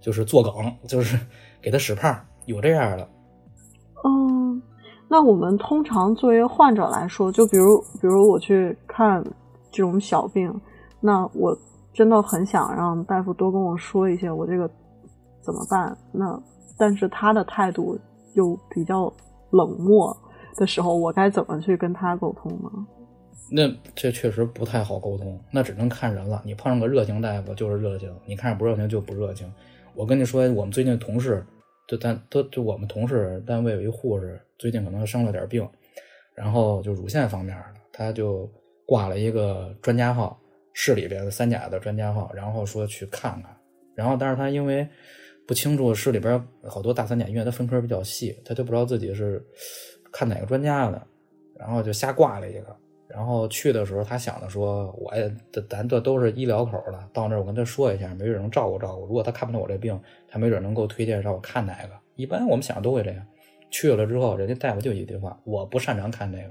[0.00, 0.52] 就是作梗，
[0.86, 1.18] 就是
[1.60, 3.08] 给他使绊儿，有这样的。
[4.04, 4.62] 嗯，
[5.08, 9.22] 那我们通常作为患者来说，就比如比如我去看
[9.70, 10.52] 这种小病，
[11.00, 11.56] 那我
[11.92, 14.68] 真的很想让大夫多跟我说一些我这个
[15.42, 15.96] 怎么办。
[16.12, 16.40] 那
[16.78, 17.98] 但是他的态度
[18.34, 19.12] 又比较
[19.50, 20.16] 冷漠，
[20.56, 22.70] 的时候，我该怎么去跟他沟通呢？
[23.52, 26.40] 那这确实不太好沟通，那只能看人了。
[26.44, 29.52] 你碰上个热情大夫就是热情，你看着不热情就不热情。
[29.94, 31.44] 我跟你说，我们最近同事，
[31.88, 35.68] 就单都就我们同事单位有一护士，最近可能生了点病，
[36.34, 38.48] 然后就乳腺方面的，他就
[38.86, 40.38] 挂了一个专家号，
[40.72, 43.56] 市里边的三甲的专家号，然后说去看看，
[43.96, 44.88] 然后但是他因为
[45.44, 49.44] 不清楚市里边好多大三甲医院，他分科比较细，他就不知道自己是
[50.12, 51.02] 看哪个专家的，
[51.58, 52.76] 然后就瞎挂了一个。
[53.08, 55.28] 然后去的时候，他想着说，我也
[55.68, 59.04] 咱这都是医疗口的，到那儿我跟他说一下，没准能照顾照顾。
[59.04, 61.90] 如果他看不懂我这病，他没准能够推荐让我看哪个。
[62.14, 63.26] 一般我们想都会这样。
[63.68, 66.50] 去了之后，人家大夫就一句话：我不擅长看这个，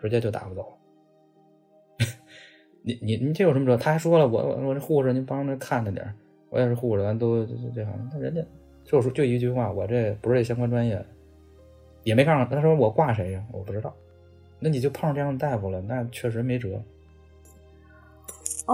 [0.00, 2.06] 直接就打发走了。
[2.82, 3.76] 你你你这有什么辙？
[3.76, 6.12] 他还说了，我我我这护士，您帮着看着点
[6.48, 8.10] 我也是护士，咱都这行。
[8.12, 8.42] 那人家
[8.84, 11.04] 就是就一句话，我这不是这相关专业，
[12.02, 13.44] 也没告诉他说我挂谁呀？
[13.52, 13.94] 我不知道。
[14.62, 16.78] 那你就碰上这样的大夫了，那确实没辙。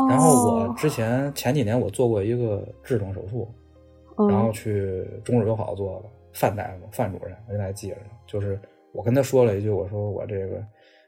[0.08, 3.48] 然后我之前前几年我做过一个痔疮手术，
[4.28, 8.10] 然后去中日友好做的，范大夫范主任，我现在还记着呢。
[8.26, 8.58] 就是
[8.92, 10.60] 我跟他说了一句，我说我这个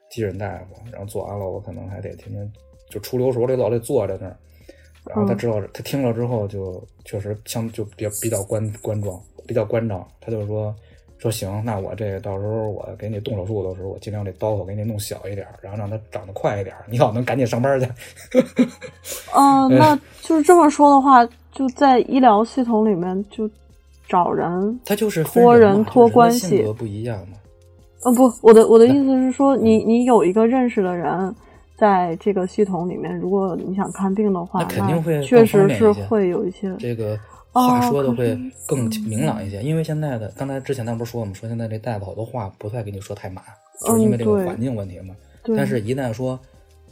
[0.09, 2.52] 急诊大夫，然后做完了我可能还得天天
[2.88, 4.37] 就出流时候得老得坐在那儿。
[5.07, 10.72] 然后他知道他听了之后就确实相就比较比较关关照，比较关照，他就说。
[11.18, 17.88] 说行，那我这个到时候我给你动手术的时候，我尽量这刀口给你弄小一点，然后让它长得快一点，你好能赶紧上班去。
[19.35, 23.50] 嗯， 那就是这么说的话，就在医疗系统里面就
[24.09, 27.37] 找人，他就是托人托关系不一样嘛。
[28.04, 31.35] 嗯，不，我的我的意思是说，你你有一个认识的人
[31.76, 37.18] 在这个系统里面，如果你想看病的话，那肯定会确实是会有一些这个。
[37.59, 43.44] 话说的会更明朗一些，因为现在的刚才之前咱不是说我们说现在这大夫好多话不太给你说太满，
[43.87, 45.14] 就是因为这个环境问题嘛。
[45.57, 46.38] 但是，一旦说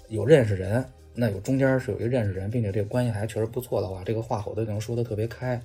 [0.09, 0.83] 有认识人，
[1.15, 5.61] 那有中间是有一个认识人，并且这个关系还确实不错的话，这个话我都能说的特别开。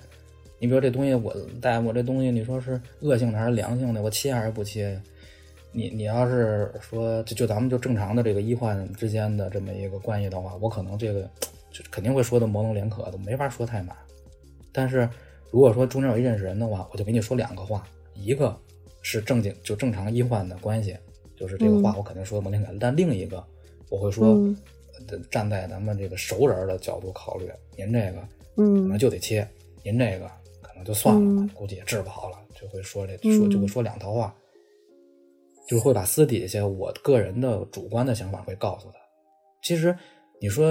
[0.58, 5.00] 你比如这东西，我大夫这东西，你说是恶性的还是良性的，我切还是不切？
[5.72, 11.22] 你你要是说就就咱们就正常的这个医患之间的这么一个关系的话，我可能这个
[11.70, 13.96] 就肯定会说的模棱两可的，没法说太满。
[14.72, 15.08] 但是，
[15.50, 18.58] 如果说中间有一认识人的话，我就给你说两个话，一个
[19.02, 20.96] 是正经就正常医患的关系，
[21.36, 22.78] 就是这个话我肯定说模棱两可。
[22.80, 23.44] 但另一个，
[23.90, 24.38] 我会说，
[25.30, 28.22] 站在咱们这个熟人的角度考虑，您这个
[28.56, 29.46] 可能就得切，
[29.82, 30.26] 您这个
[30.62, 34.34] 可能就算了，估计也治不好了，就会说这说就会说两套话，
[35.68, 38.94] 就是会把私底下我个人的主观的想法会告诉他。
[39.62, 39.94] 其实
[40.40, 40.66] 你说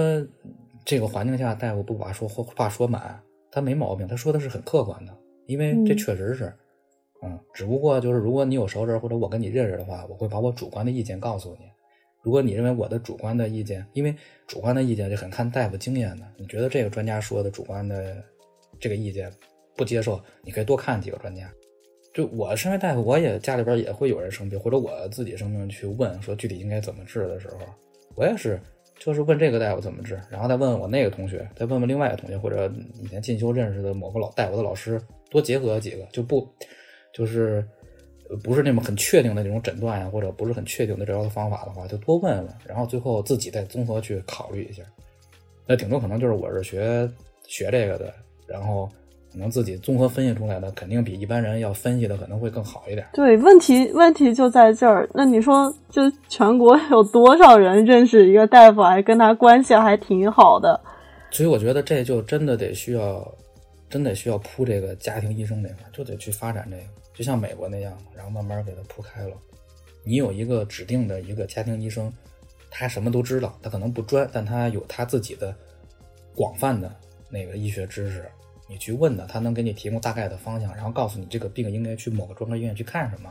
[0.84, 3.22] 这个环境下，大夫不把说话说满。
[3.52, 5.14] 他没毛病，他说的是很客观的，
[5.46, 6.52] 因为这确实是，
[7.22, 11.66] 嗯，只不过就是如果你有熟人或者我跟你认识的话，我会把我主观的意见告诉你。
[12.22, 14.14] 如果你认为我的主观的意见，因为
[14.46, 18.24] 主观的意见就很看大夫经验的，你觉得这个专家说的主观的
[18.80, 19.30] 这个意见
[19.76, 21.52] 不接受，你可以多看几个专家。
[22.14, 27.58] 就我身为大夫，我也家里边也会有人生病，或者我自己生病去问说具体应该怎么治的时候，
[28.14, 28.58] 我也是。
[29.04, 36.48] 就是问这个大夫怎么治，然后再问问我那个同学，再问问另外一个同学，或者以前进修认识的某个老大夫的老师，多结合几个，就不
[37.12, 37.66] 就是
[38.44, 44.84] 不是那么很确定的那种诊断呀，或者不是很确定的治疗的方法的话，就多问问，然后最后自己再综合去考虑一下。
[45.66, 47.10] 那顶多可能就是我是学
[47.48, 48.14] 学这个的，
[48.46, 48.88] 然后。
[49.32, 53.06] 可能自己综合分析出来的，肯定比一般人要分析的可能会更好一点。
[53.14, 55.08] 对，问题问题就在这儿。
[55.14, 60.78] 那你说，就全国有多少人认识一个大夫，还跟他关系还挺好的？
[61.30, 63.26] 所以我觉得这就真的得需要，
[63.88, 66.82] 真得需要铺这个家庭医生这块，就得去发展这个，
[67.14, 69.34] 就像美国那样，然后慢慢给他铺开了。
[70.04, 72.12] 你有一个指定的一个家庭医生，
[72.70, 75.54] 他什么都知道，他可能不专，但他有他自己的
[76.34, 76.94] 广泛的
[77.30, 78.28] 那个医学知识。
[78.72, 83.30] 你去问他，他能给你提供大概的方向，然后告诉你这个病应该去某个专科医院去看什么。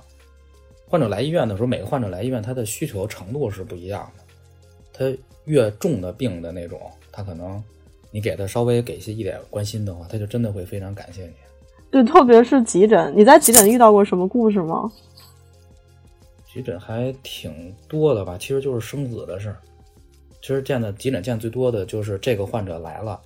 [0.88, 4.24] 患者来医院的时候，每个患者来医院他的需求程度是不一样的。
[4.94, 6.80] 他越重的病的那种，
[7.12, 7.64] 他可能
[8.12, 11.34] 你给他稍微给些一点关心的话，他就真的会非常感谢你。
[11.90, 14.92] 对，特别是急诊，你在急诊遇到过什么故事吗？
[16.46, 19.58] 急诊还挺多的吧，其实就是生子的事儿。
[20.42, 23.22] 其实见的急诊见最多的就是这个患者来了，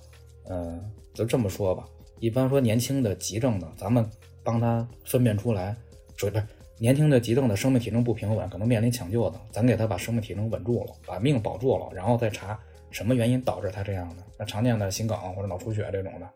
[0.48, 0.80] 嗯，
[1.12, 1.84] 就这么说吧。
[2.18, 4.08] 一般说年轻的急症的，咱们
[4.42, 5.76] 帮他分辨出来，
[6.16, 6.46] 说不是
[6.78, 12.58] 年轻的急症的生命体征不平稳，可能面临抢救的，咱给他把生命体征稳住了，把命保住了，然后再查
[12.90, 14.22] 什么原因导致他这样的。
[14.38, 16.28] 那常见的心梗或者脑出血这种的，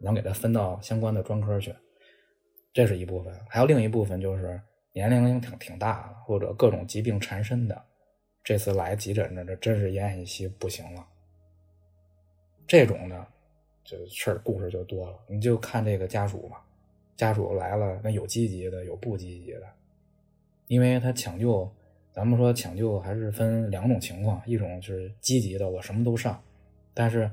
[0.00, 1.74] 能给他分到相关的专科去。
[2.72, 4.60] 这是一部分，还有另一部分就是
[4.92, 7.82] 年龄挺挺大的，或者各种疾病缠身的，
[8.44, 11.06] 这次来急诊的，这真是奄奄一息不行了。
[12.66, 13.26] 这种的，
[13.86, 15.16] 就事儿故事就多了。
[15.28, 16.62] 你就看这个家属吧，
[17.16, 19.62] 家属来了，那有积极的，有不积极的，
[20.66, 21.70] 因为他抢救，
[22.12, 26.42] 咱们说抢救还是分两种情况，一种是积极的，我什么都上，
[26.92, 27.30] 但是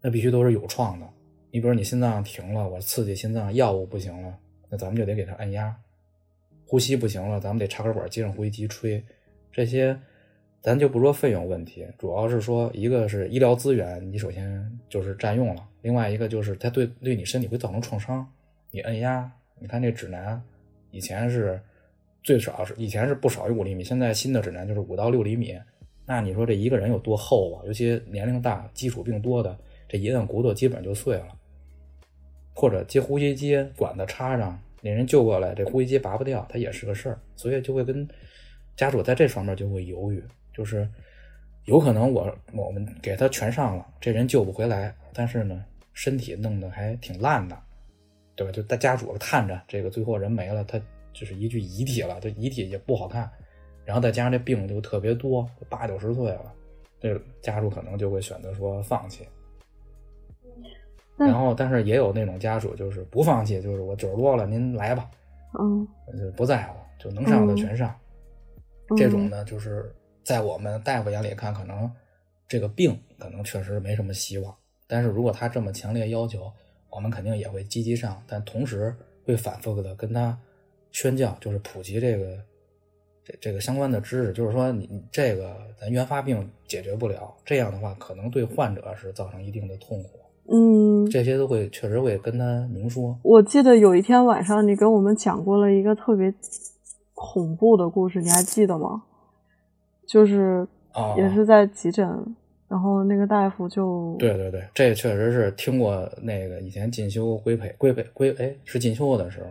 [0.00, 1.08] 那必须都是有创的。
[1.50, 5.74] 你比如你心脏停了，我刺激心脏药物不行了，那咱们就得给他按压。
[6.66, 9.04] 呼吸不行了，咱们得插根管接上呼吸机吹。
[9.50, 9.98] 这些
[10.62, 18.24] 咱就不说费用问题，主要是说一个是医疗资源，你首先就是占用了；另外一个就是它对对你身体会造成创伤。
[18.70, 20.40] 你按压，你看这指南
[20.92, 21.60] 以前是
[22.22, 25.58] 最少是以前是不少于五厘米，现在新的指南就是五到六厘米。
[26.06, 27.66] 那你说这一个人有多厚啊？
[27.66, 31.26] 尤其年龄大、基础病多的，这一摁骨头基本就碎了。
[32.54, 38.06] 或者接呼吸机管子插上，那人救过来，这呼吸机拔不掉，它也是个事儿，所以就会跟
[38.76, 40.22] 家属在这方面就会犹豫，
[40.52, 40.88] 就是
[41.64, 47.58] 有可能我我们给他全上了，这人救不回来，但是呢，身体弄得还挺烂的，
[48.34, 48.52] 对吧？
[48.52, 50.80] 就大家属看着这个最后人没了，他
[51.12, 53.30] 就是一具遗体了，这遗体也不好看，
[53.84, 56.52] 然后再加上这病就特别多，八九十岁了，
[57.00, 59.26] 这家属可能就会选择说放弃。
[61.18, 65.08] 然后，但是也有那种家属就是不放弃，就是我九十多了，您来吧，
[65.60, 65.86] 嗯，
[66.18, 67.94] 就不在乎，就能上的全上。
[68.96, 71.90] 这种呢，就是在我们大夫眼里看，可能
[72.48, 74.54] 这个病可能确实没什么希望。
[74.86, 76.50] 但是如果他这么强烈要求，
[76.90, 80.38] 我们肯定也会积极上，但同时会反复的跟他
[80.90, 82.38] 宣教，就是普及这个
[83.24, 90.10] 这这个相关的知识，就是说你你这个咱原发病解决不了，这样的话可能对患者是造成一定的痛苦。
[90.50, 93.16] 嗯，这些都会确实会跟他明说。
[93.22, 96.34] 我记得有一天晚上，你跟我们讲过了一个特别
[97.14, 99.04] 恐怖的故事，你还记得吗？
[100.12, 100.68] 就是
[101.16, 102.06] 也是在急诊，
[102.68, 106.06] 然后那个大夫就对对对，这确实是听过。
[106.20, 109.46] 那个以前进修规培规培规哎是进修的时候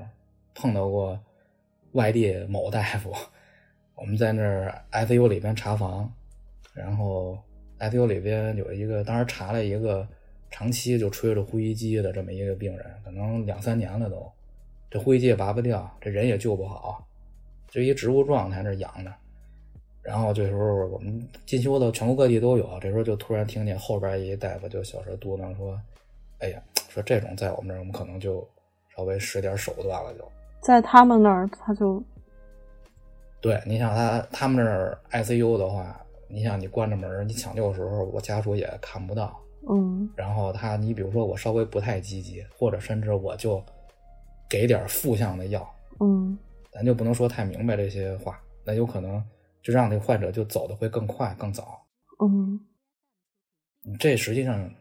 [0.53, 1.19] 碰到过
[1.93, 3.11] 外地某大夫，
[3.95, 6.07] 我们在那儿 ICU 里边查房，
[6.75, 7.35] 然后
[7.79, 10.07] ICU 里边有一个当时查了一个。
[10.53, 14.29] 长期就吹着呼吸机的这么一个病人，可能两三年了都，
[14.89, 17.07] 这呼吸机也拔不掉，这人也救不好，
[17.69, 19.09] 就一植物状态那养着。
[20.03, 25.79] 然后这时候我们进修的全国各地都有，这时候就突然听见后边一大夫就小声嘟囔说
[26.39, 28.47] ：“哎呀，说这种在我们这儿，我们可能就
[28.95, 30.25] 稍微使点手段了。”就
[30.59, 32.01] 在他们那儿，他就
[33.39, 39.39] 对，你想他他们那儿 ICU 的话，你想你关着门，你抢救的时候，我家属也看不到。
[39.69, 43.63] 嗯，然后他，你比如说我稍微不太积极，或者甚至我就
[44.49, 46.35] 给点负向的药，嗯，
[46.71, 49.23] 咱就不能说太明白这些话，那有可能
[49.61, 51.85] 就让这患者就走的会更快更早，
[52.19, 52.59] 嗯，
[53.99, 54.73] 这实际上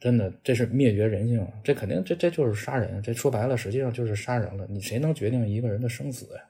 [0.00, 4.66] 真的这是灭绝人性，这肯定这这就是杀人，这说白了实际上就是杀人了。
[4.68, 6.42] 你谁能决定一个人的生死呀？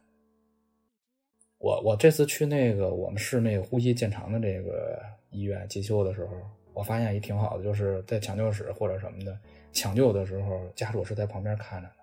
[1.59, 6.37] 我我这次去那个我们市那个呼吸健长的这个医院进修的时候。
[6.75, 9.38] 我发现也挺好的，就是在抢救室或者什么的
[9.75, 11.95] 抢救的时候，家属是在旁边看着的，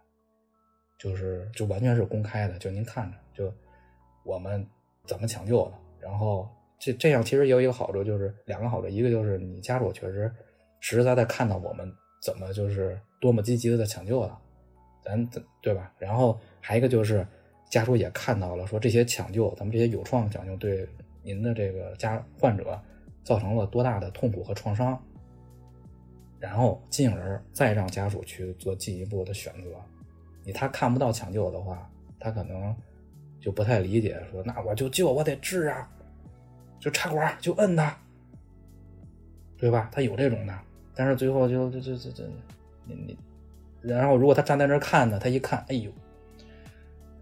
[1.00, 3.52] 就是就完全是公开的，就您看着，就
[4.24, 4.64] 我们
[5.10, 5.72] 怎么抢救的。
[6.00, 10.32] 然后这这样其实也有一个好处，就是两个好处，一个就是你家属确实
[10.80, 11.92] 实实在在看到我们
[12.22, 14.38] 怎么就是多么积极的在抢救的，
[15.04, 15.30] 咱
[15.62, 15.92] 对吧？
[15.98, 17.26] 然后还一个就是
[17.70, 20.88] 家属也看到了，说这些抢救，咱们这些有创抢救对
[21.24, 22.80] 您的这个家患者。
[23.22, 25.00] 造成了多大的痛苦和创伤，
[26.40, 29.70] 然后进而再让家属去做进一步的选择。
[30.44, 31.88] 你他看不到抢救的话，
[32.20, 32.76] 他可能
[33.40, 35.90] 就不太理解，说那我就救，我得治啊，
[36.80, 37.98] 就插管就摁他，
[39.58, 39.90] 对吧？
[39.92, 40.54] 他有这种的，
[40.94, 42.24] 但是最后就就就就就
[42.86, 43.18] 你你，
[43.82, 45.92] 然后如果他站在那看呢，他一看，哎呦，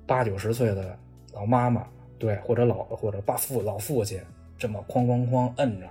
[0.05, 0.97] 八九十岁的
[1.33, 1.87] 老妈妈，
[2.17, 4.21] 对，或者老或者爸父老父亲，
[4.57, 5.87] 这么哐哐哐摁着。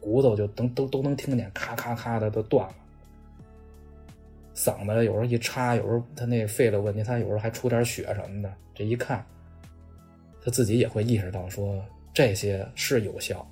[0.00, 2.74] 骨头就都都都能听见咔咔咔的都断了，
[4.52, 8.52] 嗓子有时候一插，有时候他那肺的问题，他有时候还出点血什么的。
[8.74, 9.24] 这一看，
[10.44, 11.82] 他自己也会意识到说
[12.12, 13.46] 这些是有效，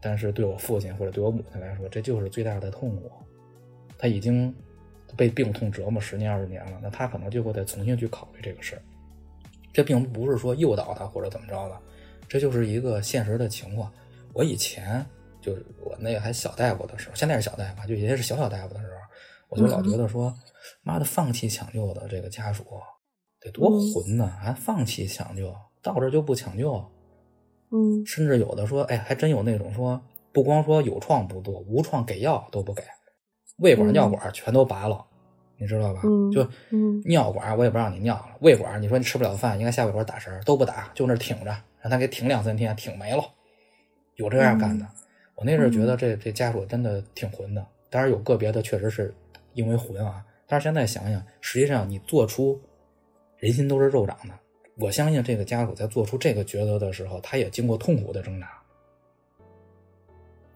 [0.00, 3.10] 但是对我父亲或者对我母亲来说，这就是最大的痛苦。
[3.98, 4.54] 他已经
[5.16, 8.82] 被病痛折磨十年二十年了，那他可能就会再重新去考虑这个事儿。
[9.72, 11.80] 这并不是说诱导他或者怎么着的，
[12.28, 13.92] 这就是一个现实的情况。
[14.32, 15.04] 我以前。
[15.38, 18.94] 就是我那个还小大夫的时候，现在是小大夫，就以前是小小大夫的时候，
[19.48, 20.34] 我就老觉得说，
[20.82, 22.64] 妈的，放弃抢救的这个家属
[23.38, 24.26] 得多混呐！
[24.40, 25.54] 还放弃抢救，
[25.94, 26.84] 到这就不抢救。
[27.70, 30.00] 嗯甚至有的说，哎，还真有那种说，
[30.32, 32.82] 不光说有创不做，无创给药都不给，
[33.58, 35.04] 胃管、嗯尿管全都拔了，
[35.58, 36.00] 你知道吧？
[36.04, 43.24] 嗯就嗯尿管我也不让你尿了，胃管你说你吃不了饭，应该下胃管打针都不打，就那挺着，让他给挺两三天，挺没了。
[44.14, 44.86] 有这样干的，
[45.34, 49.12] 我那阵儿觉得这这家属真的挺混的，当然有个别的确实是
[49.54, 52.60] 因为混啊，但是现在想想，实际上你做出
[53.38, 54.34] 人心都是肉长的，
[54.78, 58.48] 我相信这个家属在做出这个抉择的时候，他也经过痛苦的挣扎，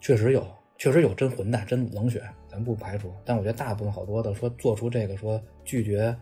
[0.00, 0.46] 确实有，
[0.76, 3.12] 确实有真混蛋、真冷血，咱不排除。
[3.24, 6.14] 但我觉得大部分好多的说做出这个说拒绝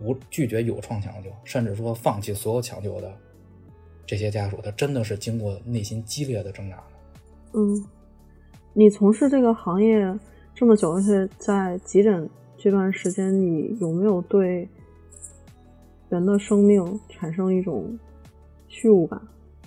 [0.00, 3.12] 无拒绝有创抢救，甚至说放弃所有抢救的
[4.06, 6.82] 这些家属，他真的是经过内心激烈的挣扎的。
[7.54, 7.84] 嗯，
[8.72, 10.16] 你从事这个行业
[10.54, 14.68] 这么久，而且在急诊这段时间，你有没有对
[16.08, 17.98] 人的生命产生一种
[18.68, 19.20] 虚无感，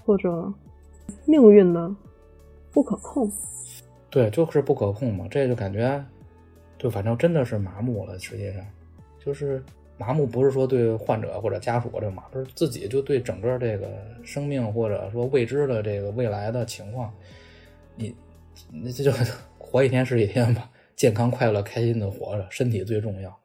[0.05, 0.51] 或者
[1.25, 1.93] 命运的
[2.71, 3.31] 不可控？
[4.09, 6.03] 对，就是不可控嘛，这就感觉，
[6.77, 8.17] 就反正真的是麻木了。
[8.19, 8.63] 实际上，
[9.23, 9.63] 就是
[9.97, 13.87] 麻木，不是说对患者或者家属这麻木，是自己就对整个这个
[14.23, 17.11] 生命或者说未知的这个未来的情况，
[17.95, 18.15] 你
[18.71, 19.11] 你这就
[19.57, 23.39] 活一天是一天吧，健康、快乐、开心的活着，身体最重要。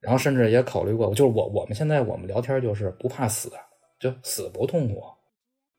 [0.00, 3.50] 然后甚至也考虑过，就是我我们现在我们聊天就是不怕死，
[3.98, 5.02] 就死不痛苦，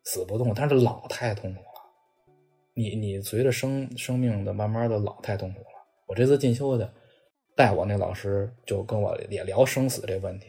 [0.04, 1.66] 死不痛苦，但是老太痛苦了。
[2.74, 5.66] 你你随着生生命的慢慢的老太痛苦了。
[6.08, 6.92] 我这次进修的
[7.56, 10.48] 带我那老师就跟我也聊生死这问题，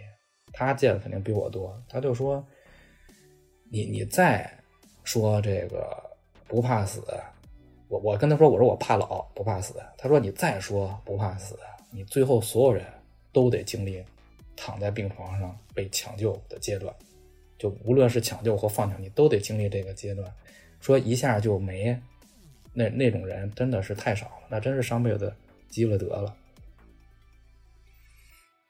[0.52, 2.44] 他见的肯定比我多，他就说，
[3.70, 4.50] 你你再
[5.04, 5.96] 说这个
[6.48, 7.02] 不怕死，
[7.88, 11.58] 我我跟他说我说我怕老不怕死，他说你再说不怕死，
[11.92, 12.84] 你最后所有人
[13.32, 14.02] 都得经历
[14.56, 16.94] 躺在病床上被抢救的阶段，
[17.58, 20.30] 就无论是抢救或放抢，你都得经历这个阶段。
[20.80, 21.98] 说一下就没，
[22.72, 25.34] 那那种人真的是太少了，那真是上辈子
[25.68, 26.36] 积了德了。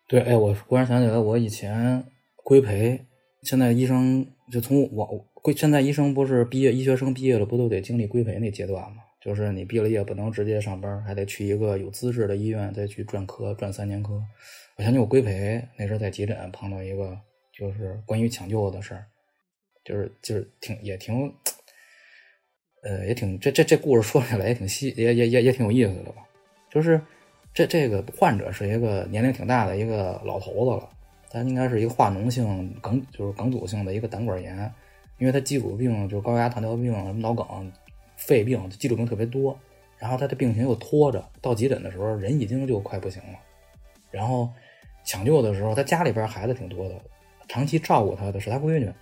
[0.09, 2.05] 对，哎，我忽然想起来，我以前
[2.37, 3.01] 规培，
[3.43, 9.03] 现在医生就从我规，现在医生不是毕业医学生毕业了，不都得经历规培那阶段吗？
[9.21, 14.23] 就是你毕了业不能直接上班，还得去一个有资质的医院再去转科，转三年科。
[14.77, 17.19] 我想起我规培那时候在急诊碰到一个，
[17.53, 19.05] 就是关于抢救的事儿，
[19.85, 21.33] 就是就是挺也挺。
[22.83, 26.23] 呃，也挺这这这故事说起来也挺细，也也也也挺有意思的吧。
[26.71, 26.99] 就是
[27.53, 30.89] 这这个患者是一个年龄挺大的一个老头子了，
[31.29, 34.57] 他应该是一个化脓性梗，就是梗阻性的一个胆管炎，
[35.19, 37.71] 因为他基础病就是高压糖尿病、什么脑梗、
[38.21, 39.59] 肺病，基础病特别多。
[39.99, 43.39] 然后他的病情又拖着，到急诊的时候人已经就快不行了。
[44.11, 44.49] 然后
[45.05, 46.95] 抢救的时候，他家里边孩子挺多的，
[47.49, 48.93] 长期照顾他的是他闺女。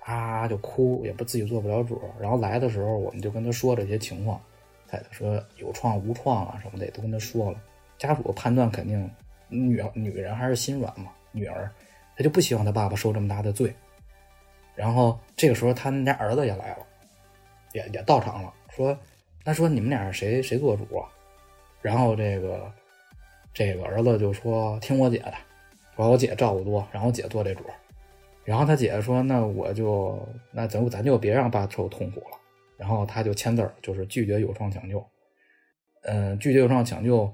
[0.00, 2.00] 啊，就哭，也不自己做不了主。
[2.20, 4.40] 然后来的时候，我们就跟他说这些情况，
[4.86, 7.60] 他说有创无创啊什么的，也都跟他说了。
[7.98, 9.10] 家属判断肯定
[9.48, 11.68] 女女人还是心软嘛，女儿，
[12.16, 13.74] 他就不希望他爸爸受这么大的罪。
[14.76, 16.86] 然后这个时候，他们家儿子也来了，
[17.72, 18.96] 也也到场了，说，
[19.44, 21.08] 他说你们俩谁谁做主啊？
[21.80, 22.70] 然后这个
[23.54, 25.34] 这个儿子就说听我姐的，
[25.96, 27.64] 说我姐照顾多，然后我姐做这主。
[28.44, 30.16] 然后他姐姐说：“那我就
[30.52, 32.38] 那咱咱就别让爸受痛苦了。”
[32.78, 35.04] 然后他就签字儿，就是拒绝有创抢救。
[36.02, 37.28] 嗯，拒绝有创抢救，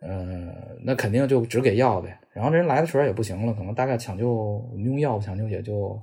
[0.00, 2.18] 嗯，那肯定就只给药呗。
[2.32, 5.98] 然后这人来的时候也不行了，可能大概抢救用药抢救也就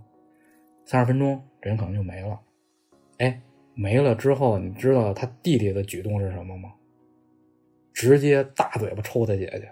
[0.86, 2.40] 三十分钟，人可能就没了。
[3.20, 3.40] 哎，
[3.82, 6.74] 没了之后，你知道他弟弟的举动是什么吗？
[7.94, 9.72] 直接大嘴巴抽他姐姐，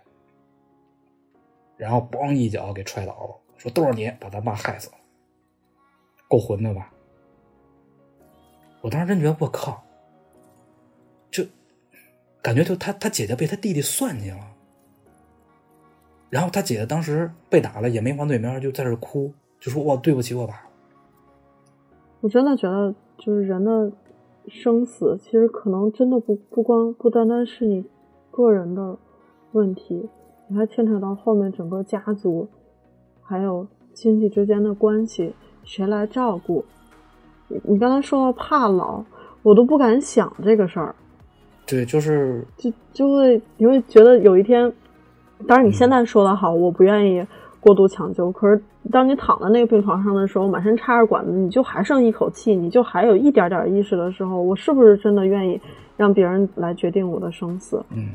[1.75, 3.35] 然后咣一脚给踹倒了。
[3.57, 4.95] 说都是你把他爸害死了，
[6.29, 6.93] 够混的吧？
[8.79, 9.83] 我当时真觉得我靠，
[11.29, 11.43] 就
[12.41, 14.55] 感觉就他他姐姐被他弟弟算计了，
[16.29, 20.65] 然后他姐姐当时被打了也没还嘴面，就在这哭，就说我对不起我爸。
[22.21, 23.91] 我真的觉得，就是人的
[24.47, 27.83] 生死，其实可能真的不不光不单单是你
[28.31, 28.97] 个人的
[29.51, 30.07] 问题，
[30.47, 32.47] 你还牵扯到后面整个家族。
[33.21, 36.63] 还有亲戚之间的关系，谁来照顾？
[37.49, 39.03] 你你刚才说到怕老，
[39.43, 40.95] 我都不敢想这个事儿。
[41.65, 44.71] 对，就是就就会你会觉得有一天，
[45.45, 47.27] 当然你现在说的好，我不愿意
[47.59, 48.31] 过度抢救。
[48.31, 55.59] 可是当你躺在那个病床上的时候，满身插着管子，你就还剩一口气，你就还有一点点意识的时候，我是不是真的愿意
[55.95, 57.83] 让别人来决定我的生死？
[57.89, 58.09] 嗯，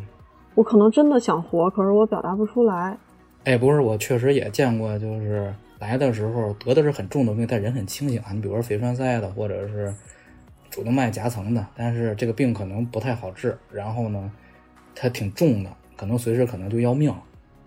[0.54, 2.96] 我可能真的想活，可是我表达不出来。
[3.44, 8.32] 哎，不是，我确实也见过，就是来的时候得的是很重的病，但人很清醒啊。
[8.32, 9.92] 你比如说肺栓塞的，或者是
[10.70, 14.30] 主动脉夹层的，但是这个病可能不太好治，然后呢，
[14.94, 17.12] 它挺重的，可能随时可能就要命。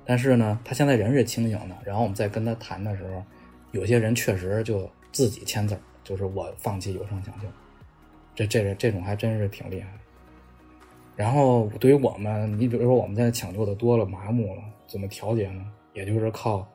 [0.06, 1.76] 但是呢，他现在人是清醒的。
[1.84, 3.24] 然后我们再跟他谈的时候，
[3.72, 7.48] 有些人确实就自己签字，就是我放弃有生抢救。
[8.36, 9.88] 这这这种还真是挺厉害。
[11.16, 15.66] 然后对于我们，你比如说我们现在抢救的多了，麻木了，怎么调节呢？
[15.94, 16.68] 也就是靠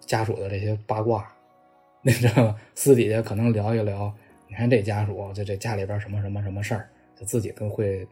[0.00, 1.30] 家属的这些八卦，
[2.02, 2.56] 那知道吗？
[2.74, 4.12] 私底下可能聊一聊。
[4.48, 8.06] 你看这家属，就这家里边什么什么什么事儿，就自己都会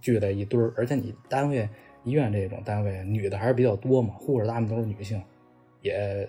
[0.00, 0.74] 聚在一堆儿。
[0.76, 1.68] 而且你单位
[2.04, 5.22] 医院这种单位，女的还是比较多嘛，护士大部分都是女性，
[5.82, 6.28] 也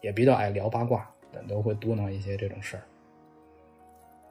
[0.00, 1.08] 也比较爱聊八卦，
[1.48, 2.82] 都会嘟囔一些这种事儿。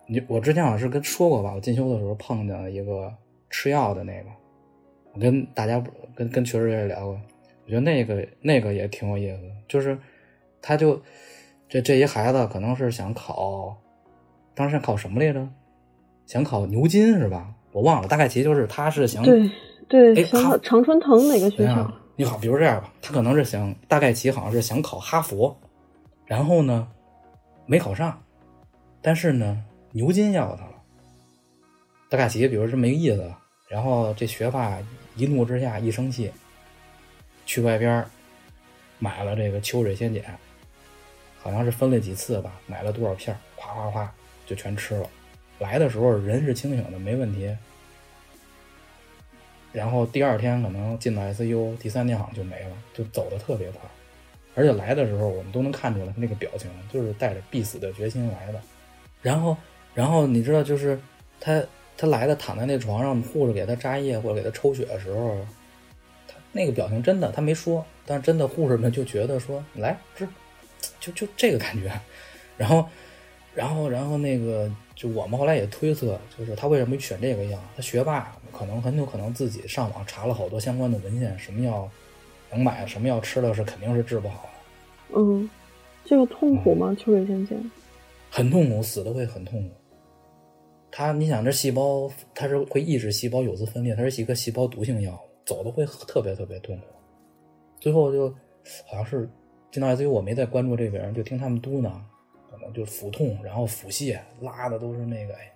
[0.08, 3.14] 你我之前好像是跟说过吧，我进修的时候碰见了一个
[3.50, 4.30] 吃药的那个，
[5.14, 5.82] 我跟大家
[6.16, 7.20] 跟跟群里也聊过，
[7.66, 9.98] 我觉得那个那个也挺有意思，就是
[10.62, 11.02] 他就
[11.70, 13.78] 这这一孩子可能是想考，
[14.54, 15.48] 当时想考什么来着？
[16.26, 17.54] 想考牛津是吧？
[17.72, 19.24] 我忘了，大概其实就是他是想
[19.88, 21.92] 对对，哎哈想考常春藤哪个学校？？
[22.16, 25.56] 你好，比如这样吧，他可能是想大概其好像是想考哈佛，
[26.26, 26.88] 然后呢
[27.66, 28.22] 没考上，
[29.02, 30.72] 但是呢牛津要他了。
[32.10, 33.34] 大概其比如这么一个意思，
[33.68, 34.78] 然后这学霸
[35.16, 36.30] 一怒之下一生气，
[37.46, 38.06] 去外边
[39.00, 40.24] 买了这个秋水仙碱，
[41.42, 44.14] 好像是分了几次吧，买了多少片儿，哗哗哗
[44.46, 45.08] 就全吃了。
[45.58, 47.56] 来的时候人是清醒的，没问题，
[49.72, 53.82] 然后第二天可能进到 ICU，第三天好像就没了，就走的特别快。
[54.54, 58.62] 而且来的时候，我们都能看出来他那个表情，就是带着必死的决心来的。
[59.22, 59.56] 然后，
[59.94, 61.00] 然后你知道，就是
[61.40, 61.64] 他
[61.96, 65.38] 他来的躺在那床上，护士给他扎液或者给他抽血的时候，
[66.28, 70.28] 他那个表情真的他没说，但是真的护士们就觉得说来这，
[71.00, 71.90] 就就这个感觉。
[72.58, 72.86] 然后，
[73.56, 74.70] 然后，然后那个
[75.02, 77.58] 就我们后来也推测，就是他为什么选这个药？
[77.76, 81.90] 他学霸可能很有可能自己上网查了好多相关的文献，什么药
[82.52, 85.50] 能买，什么药吃了是肯定是治不好的，嗯，
[86.06, 86.96] 这个痛苦吗？
[87.00, 87.72] 秋水仙碱？
[88.30, 89.74] 很痛苦，死的会很痛苦。
[90.92, 96.84] 他，你想这细胞它是会抑制细胞有丝分裂，它是一个细胞毒性药物，走的会特别特别痛苦。
[97.80, 98.30] 最后就
[98.86, 99.28] 好像是
[99.72, 101.92] 进到 ICU，我没再关注这个人，就听他们嘟囔，
[102.74, 105.54] 就腹痛，然后腹泻，拉的都是那个哎，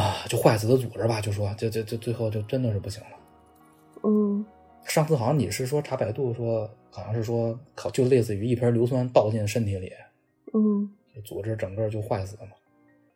[0.00, 3.10] 啊，就坏死的组织吧，就说就就就最后就真的是不行了。
[4.02, 4.44] 嗯
[4.84, 9.92] 上次好像你是说查百度说，好像是说考就类似于一瓶硫酸倒进身体里，
[10.54, 12.52] 嗯就组织整个就坏死了嘛。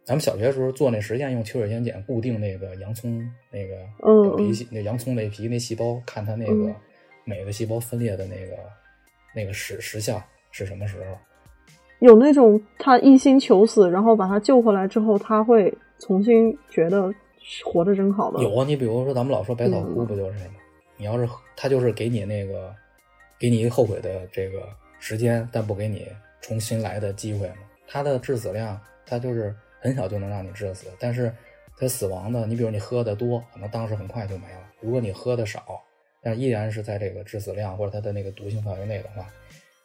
[0.05, 6.77] 咱们小学时候做那实验，用秋水仙碱固定那个洋葱那个嗯表皮细，那洋葱那皮那细胞，看它那个嗯
[7.25, 8.57] 每个细胞分裂的那个
[9.35, 11.17] 那个时时效是什么时候。
[12.05, 17.11] 有那种他一心求死，然后把他救回来之后，他会重新觉得
[17.65, 18.43] 活着真好的。
[18.43, 20.57] 有啊，你比如说咱们老说百草嗯枯不就是吗？
[20.99, 21.27] 你要是
[21.57, 22.75] 他就是给你那个，
[23.39, 26.07] 给你一个后悔的这个时间，但不给你
[26.43, 27.57] 重新来的机会嘛。
[27.89, 31.33] 他的致死量，他就是很小就能让你致死，但是
[31.79, 35.65] 他死亡的，你比如你喝的多，可能当时很快就没了；如果你喝的少，
[36.23, 39.27] 但依然是在这个致死量或者它的那个毒性范围内的话，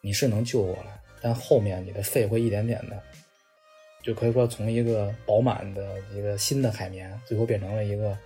[0.01, 3.01] 你是能救过来，但后面你的肺会一点点的，
[4.03, 8.17] 就可以说从一个饱满的一个新的海绵，最后变成了一个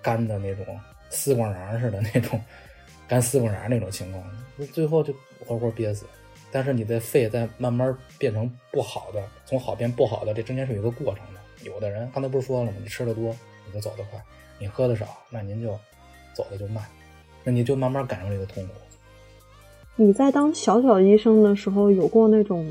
[0.00, 2.40] 干的那种丝瓜瓤似的那种
[3.06, 4.24] 干丝瓜瓤那种情况，
[4.72, 5.14] 最后就
[5.46, 6.06] 活活憋死。
[6.50, 11.40] 但是你的肺在慢慢变成不好的，从好变不好的，这中间是有一个过程的。
[11.64, 12.76] 有的人刚才不是说了吗？
[12.80, 13.34] 你吃的多，
[13.66, 14.20] 你就走得快；
[14.58, 15.78] 你喝的少，那您就
[16.32, 16.84] 走的就慢，
[17.42, 18.74] 那你就慢慢感受这个痛苦。
[19.96, 22.68] 你在当小小医生的时候，有过那种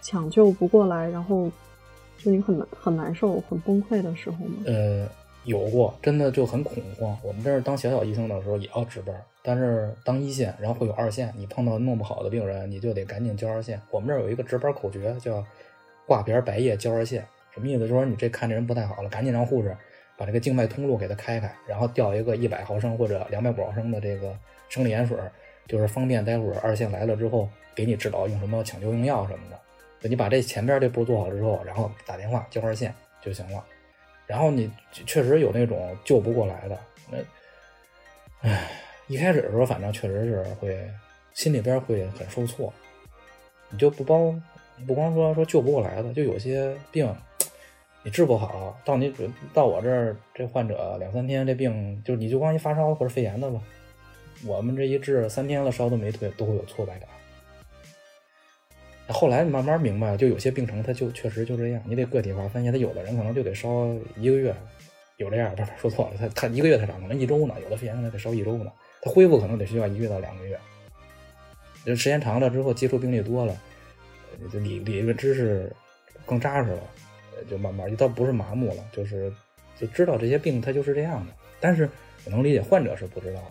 [0.00, 1.50] 抢救不过来，然后
[2.16, 4.62] 就你很难很难受、很崩溃的时候吗？
[4.64, 5.06] 呃，
[5.44, 7.14] 有过，真的就很恐慌。
[7.22, 13.78] 我们这儿当小小医生的时候也要值班，但是当一线，然后会有二线，你碰到弄不好的病人，你就得赶紧交二线。
[13.90, 15.44] 我们这儿有一个值班口诀，叫
[16.08, 17.80] “挂边白叶交二线”，什么意思？
[17.80, 19.76] 就是说你这看这人不太好了，赶紧让护士
[20.16, 24.34] 把这个静脉通路给他开开，然后吊一个一百毫升或者两百五毫升的这个
[24.70, 25.18] 生理盐水，
[25.66, 29.58] 就是方便待会儿二线来了之后给你指导用什么抢救用药什么的。
[30.08, 33.64] 你把这前边这步做好了之后，然后打电话叫二线就行了。
[34.26, 36.78] 然后你确实有那种救不过来的，
[37.10, 37.18] 那，
[38.48, 38.70] 唉，
[39.06, 40.78] 一开始的时候反正确实是会
[41.32, 42.72] 心里边会很受挫，
[43.70, 44.34] 你就不包
[44.86, 47.10] 不光说说救不过来的，就有些病
[48.02, 49.14] 你治不好，到你
[49.54, 53.58] 到我这儿这患者两三天这病就你就光一发烧或者肺炎的吧，
[54.46, 57.08] 我们这一治三天了烧都没退，都会有挫败感。
[59.08, 62.70] 后来慢慢明白，就有些病程它就确实就这样，你得个体化分析。
[62.70, 63.68] 他有的人可能就得烧
[64.16, 64.54] 一个月，
[65.18, 68.72] 有这样不是说错了，他他一个月太长，可能一周呢，有的肺炎他得烧一周呢，
[69.02, 70.58] 他恢复可能得需要一个月到两个月。
[71.84, 73.54] 就时间长了之后，接触病例多了，
[74.52, 75.70] 理理论知识
[76.24, 76.82] 更扎实了，
[77.50, 79.30] 就慢慢就倒不是麻木了，就是
[79.78, 81.32] 就知道这些病它就是这样的。
[81.60, 81.86] 但是
[82.24, 83.42] 我能理解患者是不知道，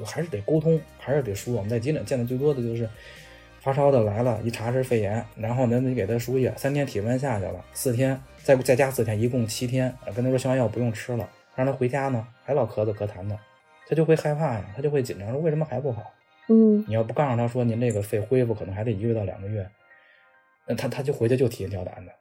[0.00, 1.54] 就还是得沟通，还是得说。
[1.54, 2.88] 我们在急诊见的最多的就是
[3.60, 13.38] 发烧的来了，一查是肺炎，然后呢你给他输液，三天体温下去了，四天再再加四天，一共七天，跟他说消炎药不用吃了，让他回家呢，还老咳嗽咳痰的，
[13.86, 16.10] 他就会害怕呀，他就会紧张，说为什么还不好？
[16.48, 19.68] 嗯，你要不告诉他说您这个肺恢复可能还得一个月到两个月，
[20.66, 22.12] 那他他就回去就提心吊胆的。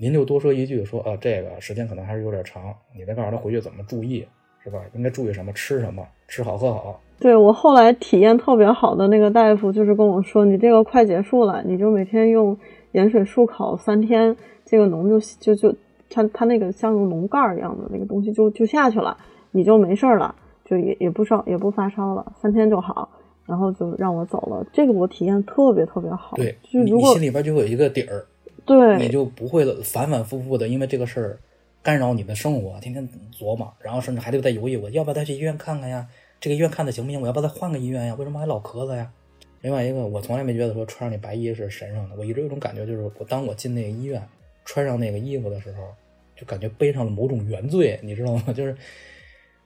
[0.00, 4.26] 您就多说一句说，呃，这个时间可能还是有点长，你再告诉他回去怎么注意，
[4.62, 4.80] 是吧？
[4.94, 5.52] 应该注意什么？
[5.52, 6.08] 吃什么？
[6.28, 7.00] 吃好喝好。
[7.20, 12.56] 对我后来体验特别好的那个大夫就是跟我说，你这个快结束了，你就每天用
[12.92, 15.76] 盐水漱口三天，这个脓就就就
[16.10, 19.16] 它它那个像用脓盖儿一样的那个东西就就下去了，
[19.50, 23.08] 你就没事儿了，就也也不烧也不发烧了，三天就好。
[23.46, 26.36] 然后就让我走了，这个我体验特别特别好。
[26.36, 28.26] 对，就如果你心里边就会有一个底儿，
[28.66, 31.38] 对，你就不会反反复复的因为这个事儿
[31.82, 36.06] 干扰你的生活，天天琢磨，然后甚至还得再犹豫，我要不要再去医院看看呀？
[36.40, 37.20] 这个医院看的行不行？
[37.20, 38.14] 我要不要再换个医院呀？
[38.14, 39.10] 为什么还老咳嗽呀？
[39.60, 44.22] 另外一个，我从来没觉得说穿上那白衣是神圣的，我一直有种感觉，就是我当我进那个医院
[44.64, 45.94] 穿上那个衣服的时候，
[46.36, 48.44] 就感觉背上了某种原罪，你知道吗？
[48.54, 48.76] 就是，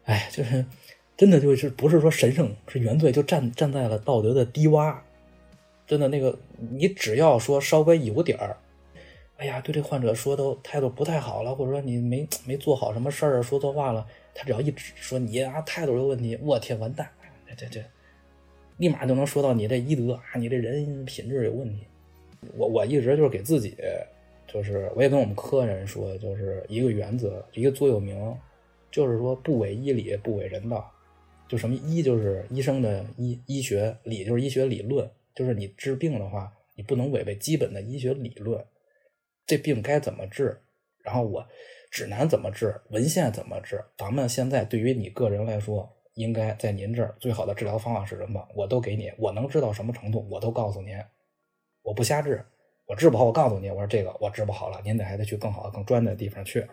[0.04, 0.64] 哎，就是。
[1.14, 4.96] 真的就是不是说神圣是原罪，就站站在了道德的低洼。
[5.86, 6.36] 真的那个，
[6.70, 8.56] 你只要说稍微有点儿，
[9.42, 17.10] 哎呀，对这患者说的态度不太好了，或者说你没没做好什么事儿，说错话了，他只要一指说你啊态度有问题，我天完蛋，
[17.48, 17.84] 这这这，
[18.76, 21.82] 立马就能说到你这医德啊，你这人品质有问题。
[22.56, 23.74] 我我一直就是给自己，
[24.46, 28.16] 就是我也跟我们科人说，就是一个原则，一个座右铭，
[28.92, 30.88] 就是说不违医理，不违人道。
[31.48, 38.64] 就什么医就是医生的医医学理就是医学理论，就是你治病的话，你不能违背基本的医学理论。
[39.46, 40.62] 这病该怎么治，
[41.04, 41.46] 然后我
[41.90, 50.96] 指南怎么治，文献怎么治，咱们现在对于你个人来说，应该在您这儿最好的治疗方法是什么，我都给你，我能治到什么程度，我都告诉您，
[51.82, 52.44] 我不瞎治，
[52.86, 56.66] 我治不好，我告诉你，我说这个我治不好了，您得还得去更好的、更专业的地方去。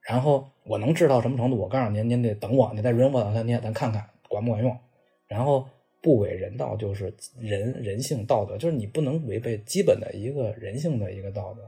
[0.00, 1.58] 然后我能治到什么程度？
[1.58, 4.78] 我告诉您，您得等我，你再忍我两三天，咱看看管不管用。
[5.26, 5.68] 然后
[6.00, 11.62] 不违人道，就是人人性道德，就是你不能违背基本的一个人性的一个道德。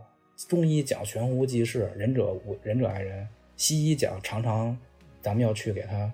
[0.49, 3.27] 中医讲悬壶济世，仁者无仁者爱人；
[3.57, 4.77] 西医讲常常
[5.21, 6.11] 咱们要去给他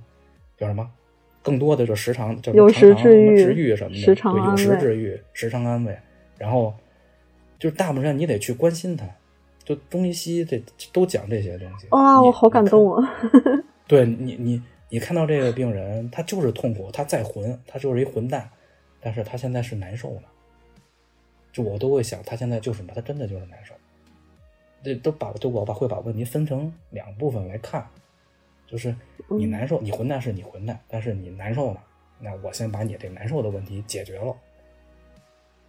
[0.57, 0.91] 叫什么？
[1.43, 5.97] 更多的就时常叫有时治愈治愈什么的，对，有时治愈，时常安慰。
[6.39, 6.75] 然后
[7.59, 9.07] 就是大部分人你得去关心他。
[9.65, 10.63] 就中医西医这
[10.93, 13.15] 都讲这些东西哇，我好感动啊！
[13.89, 14.63] 对你，你
[14.97, 18.49] 你看到这个病人，他就是痛苦，他再混，他就是一混蛋，
[18.99, 20.23] 但是他现在是难受的。
[21.53, 23.75] 就我都会想，他现在就是他真的就是难受。
[24.83, 27.87] 这都把就我把会把问题分成两部分来看，
[28.67, 28.97] 就是
[29.29, 31.81] 你难受，你混蛋是你混蛋，但是你难受呢，
[32.19, 34.35] 那我先把你这难受的问题解决了，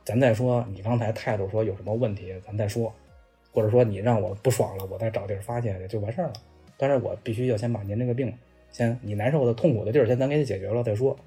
[0.05, 2.93] 咱再说你刚才态度说有什么问题，咱再说。
[3.51, 6.33] 或者说你让我不爽了，我再找地儿发泄去就完事儿了。
[6.77, 8.33] 但是我必须要先把您这个病，
[8.77, 11.17] 先你难受的、痛苦的地儿，先咱给你解决了再说。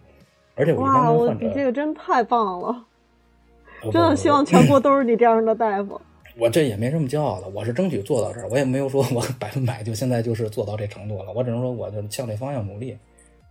[0.54, 2.86] 而且我一般跟患者，你这个真太棒了，
[3.90, 6.00] 真的希望全 国都是你这样的大夫。
[6.38, 11.32] 我这也没什么骄傲的，我是争取做到这儿，我也没有说我百分百就现在就是做到这程度了。
[11.34, 12.96] 我只能说我就向这方向努力。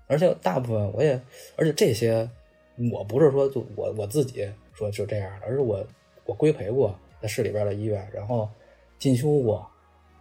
[0.08, 1.20] 而且大部分我也，
[1.58, 2.30] 而且这些
[2.94, 5.86] 我不是说就我我自己说就这样的，而是我
[6.26, 8.48] 我规培过在市里边的医院，然后。
[9.00, 9.66] 进修过，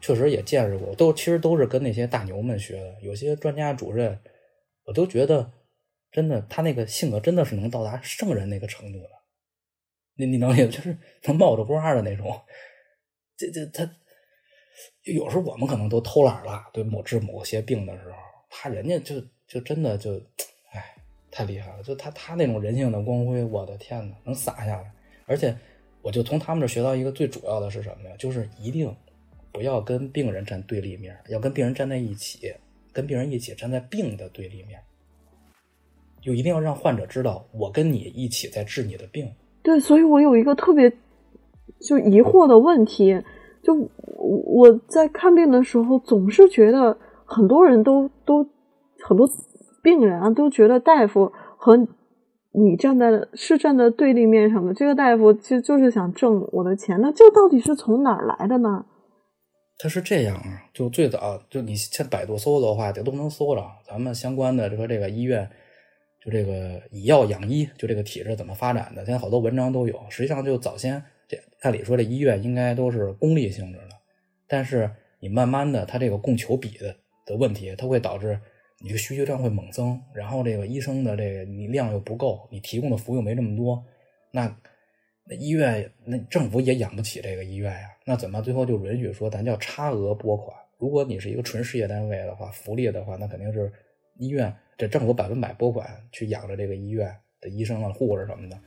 [0.00, 2.96] 确实也见识过，都其实都是跟那些大牛们学的。
[3.02, 4.18] 有些专家主任，
[4.84, 5.50] 我都觉得
[6.10, 9.10] 真的，他那个性格真的是能到达圣人那个程度的。
[10.14, 12.40] 你你能理解就是能冒着瓜的那种。
[13.36, 13.90] 这这他
[15.04, 18.16] 有时候我们可能都偷懒了，对某治某些病的时候，
[18.50, 20.14] 他人家就就真的就，
[20.72, 20.94] 哎，
[21.30, 21.82] 太厉害了！
[21.82, 24.92] 就他他那种人性的光辉，我的天呐，能洒下来，
[25.26, 25.56] 而且。
[26.00, 28.14] 我就从他们这学到一个最主要的是什么呀？
[28.16, 28.96] 就是一定
[29.52, 32.52] 不要跟病人站对立面，要跟病人站在一起，
[32.92, 34.80] 跟病人一起站在病的对立面，
[36.20, 39.28] 就一定要让患者知道我跟你一起在治你的病。
[39.62, 40.90] 对，所以我有一个特别
[41.80, 43.20] 就疑惑的问题，
[43.62, 43.74] 就
[44.16, 48.46] 我在看病的时候总是觉得很多人都都
[49.00, 49.28] 很多
[49.82, 51.76] 病人啊都觉得大夫和
[52.52, 58.86] 你站在是站在对立面上的，这个大夫其实就是想挣我的钱，那这到底是从哪儿来的呢？
[59.80, 63.64] 他是这样啊，就最早就你先百度搜的话，这都能搜着。
[63.86, 65.48] 咱们相关的就说这个医院，
[66.20, 70.04] 就这个以药养医，就这个体制怎么发展的，现在好多文章都有。
[70.10, 73.90] 实际上就早先这按理说这医院应该都是公立性质的，
[74.48, 78.40] 但是你慢慢的，它这个供求比的的问题，它会导致
[78.80, 83.84] 你的需求量会猛增，然后这个医生的这个你量又不够，你提供的服务又没这么多，
[84.32, 84.56] 那。
[85.28, 87.88] 那医院，那政府也养不起这个医院呀。
[88.04, 90.56] 那怎么最后就允许说咱叫差额拨款？
[90.78, 93.70] 如果你是一个纯事业单位的话，福利的话，那肯定是
[94.16, 98.58] 医院这政府百分百拨款去养着这个医院的医生啊、护士什么的。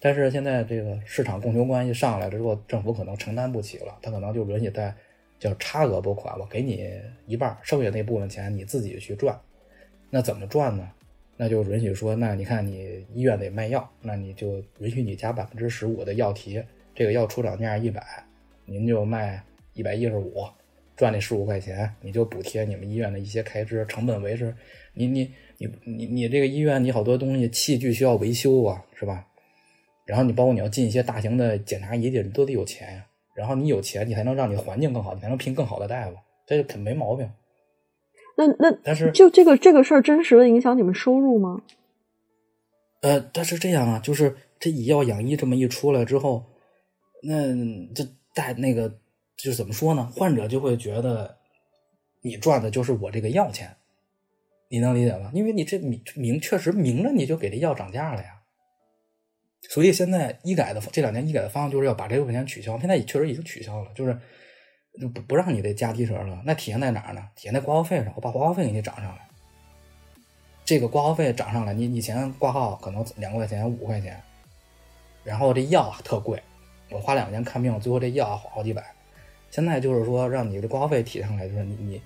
[0.00, 4.94] 但是现在这个市场供求关系上来之后，政府可能承担不起了，他可能就允许在
[5.38, 9.38] 叫差额拨款，我给你一半，剩下那部分钱你自己去赚。
[10.10, 10.90] 那怎么赚呢？
[11.40, 16.60] 那就允许说，那你看你医院得卖药，那你就允许你加百分之十五的药提，
[16.96, 18.02] 这个药出厂价一百，
[18.66, 19.40] 您就卖
[19.72, 20.34] 一百一十五，
[20.96, 24.52] 赚那十五块钱，你就补贴你们医院的一些开支，成本维持。
[24.94, 29.24] 你你你你你这个医院，你好多东西器具需要维修啊，是吧？
[30.06, 33.06] 然后你包括你要进一些大型的检查仪器，你都得有钱呀。
[33.36, 37.30] 然后你有钱，你才能让你的环境更好，你才能聘更好的大夫，这肯没毛病。
[38.38, 41.60] 那那但是就这个这个事儿真实的影响你们收入吗？
[43.00, 46.46] 呃，但是这样啊，就是这以药养医这么一出来之后，
[47.24, 47.52] 那
[47.92, 48.88] 这带那个
[49.36, 50.08] 就是怎么说呢？
[50.14, 51.36] 患者就会觉得
[52.22, 53.74] 你赚的就是我这个药钱，
[54.68, 55.32] 你能理解吗？
[55.34, 58.40] 因为你这明明确实明着你就给这药涨价了呀。
[59.68, 64.16] 所以现在医改的这两年医改的方案就是要把这部分钱取消，现在也确实已经取消了，就是。
[65.06, 67.20] 不不让你这加提成了，那体现在哪儿呢？
[67.36, 69.28] 体现在挂号费上，我把挂号费给你涨上来。
[70.64, 74.20] 这个挂号费涨上来，你以前挂号可能两块钱、五块钱，
[75.22, 76.42] 然后这药特贵，
[76.90, 78.84] 我花两年看病，最后这药好几百。
[79.50, 82.02] 现在就是说，让你这挂号费提上来，就是你你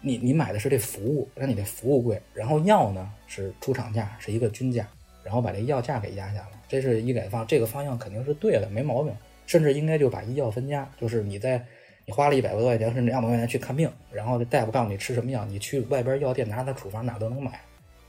[0.00, 4.86] 你你买的是这服务，让你这服务贵，然后药呢是出厂价是一个均价，
[5.22, 9.14] 然后把这药价给压下来，这是医改方，这个方向肯定是对的，没毛病，
[9.46, 11.64] 甚至应该就把医药分家，就是你在。
[12.08, 17.60] 你花了一百多块钱，甚至两百块钱去看病，然后这大夫告诉你吃什么药，你去外边药店拿他处方，哪都能买。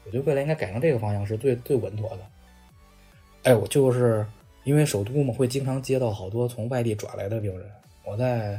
[0.05, 2.19] 我觉得未来应该改成这个方向是最最稳妥的。
[3.43, 4.25] 哎，我就是
[4.63, 7.69] 因为首都嘛，会经常接到好多从外地转来的病人。
[8.05, 8.57] 我在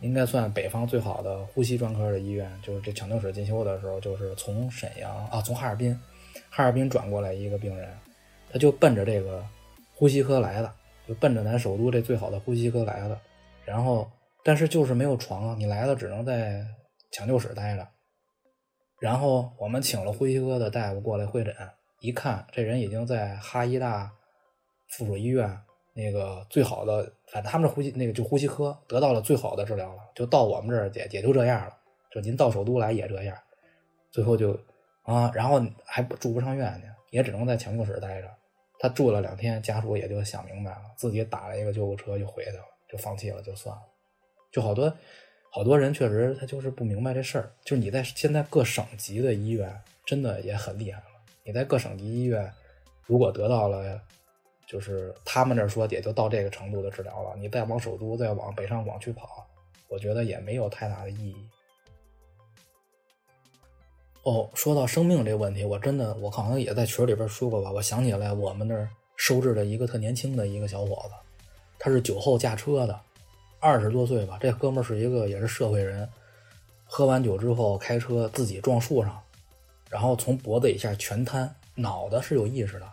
[0.00, 5.92] 应该算北方最好的呼吸专科的医院，就是这抢救室进修的时候，就是从沈阳啊，从哈尔滨，
[6.48, 7.88] 哈尔滨转过来一个病人，
[8.52, 9.44] 他就奔着这个
[9.96, 10.72] 呼吸科来的，
[11.08, 13.18] 就奔着咱首都这最好的呼吸科来的，
[13.64, 14.08] 然后。
[14.44, 15.56] 但是就是没有床啊！
[15.58, 16.64] 你来了只能在
[17.10, 17.86] 抢救室待着。
[19.00, 21.54] 然后我们请了呼吸科的大夫过来会诊，
[22.00, 24.10] 一看这人已经在哈医大
[24.88, 25.58] 附属医院
[25.92, 30.02] 那个最好的，反正他们这呼吸那个就呼吸科得到了最好的治疗了。
[30.14, 31.76] 就到我们这儿也也就这样了。
[32.10, 33.36] 就您到首都来也这样，
[34.10, 34.58] 最后就
[35.02, 38.28] 啊，然后还住不上院去，也只能在抢救室待着。
[38.80, 43.82] 他住了两天，家属也就想明白了，自己打了一个救护车就回去了，就放弃了，就算了。
[44.50, 44.92] 就好多
[45.50, 49.74] 好多人确实他就是不明白这事儿，就是你在现在各省级的医院
[50.04, 51.06] 真的也很厉害了。
[51.44, 52.52] 你在各省级医院
[53.04, 54.00] 如果得到了，
[54.66, 59.46] 就是他们那说也就到这个程度的治疗了，你再往首都再往北上广去跑，
[59.88, 61.36] 我觉得也没有太大的意义。
[64.24, 71.14] 哦，说到生命这个问题，我真的我好像也在群里边说过吧，我想起来我们那儿收治的一个特年轻的一个小伙子，
[71.78, 73.00] 他是酒后驾车的。
[73.60, 76.08] 二十多岁吧，这哥们儿是一个也是社会人，
[76.84, 79.20] 喝完酒之后开车自己撞树上，
[79.90, 82.86] 然后从脖子以下全瘫，脑子是有意识的，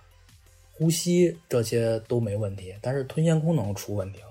[0.74, 4.28] 呼吸这些都没问题，但是吞咽功能出问题了。